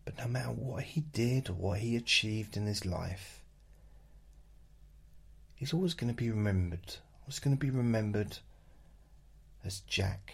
But 0.06 0.16
no 0.16 0.26
matter 0.26 0.52
what 0.52 0.84
he 0.84 1.02
did 1.02 1.50
or 1.50 1.54
what 1.54 1.80
he 1.80 1.96
achieved 1.96 2.56
in 2.56 2.64
his 2.64 2.86
life, 2.86 3.39
he's 5.60 5.74
always 5.74 5.92
going 5.92 6.08
to 6.08 6.16
be 6.16 6.30
remembered. 6.30 6.96
Always 7.22 7.38
going 7.38 7.54
to 7.54 7.60
be 7.60 7.70
remembered 7.70 8.38
as 9.62 9.80
Jack, 9.80 10.32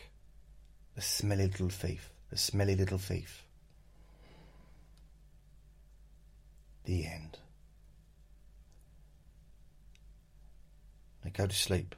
the 0.94 1.02
smelly 1.02 1.48
little 1.48 1.68
thief, 1.68 2.10
the 2.30 2.36
smelly 2.36 2.76
little 2.76 2.96
thief. 2.96 3.42
The 6.84 7.06
end. 7.06 7.38
Now 11.24 11.32
go 11.34 11.48
to 11.48 11.54
sleep. 11.56 11.96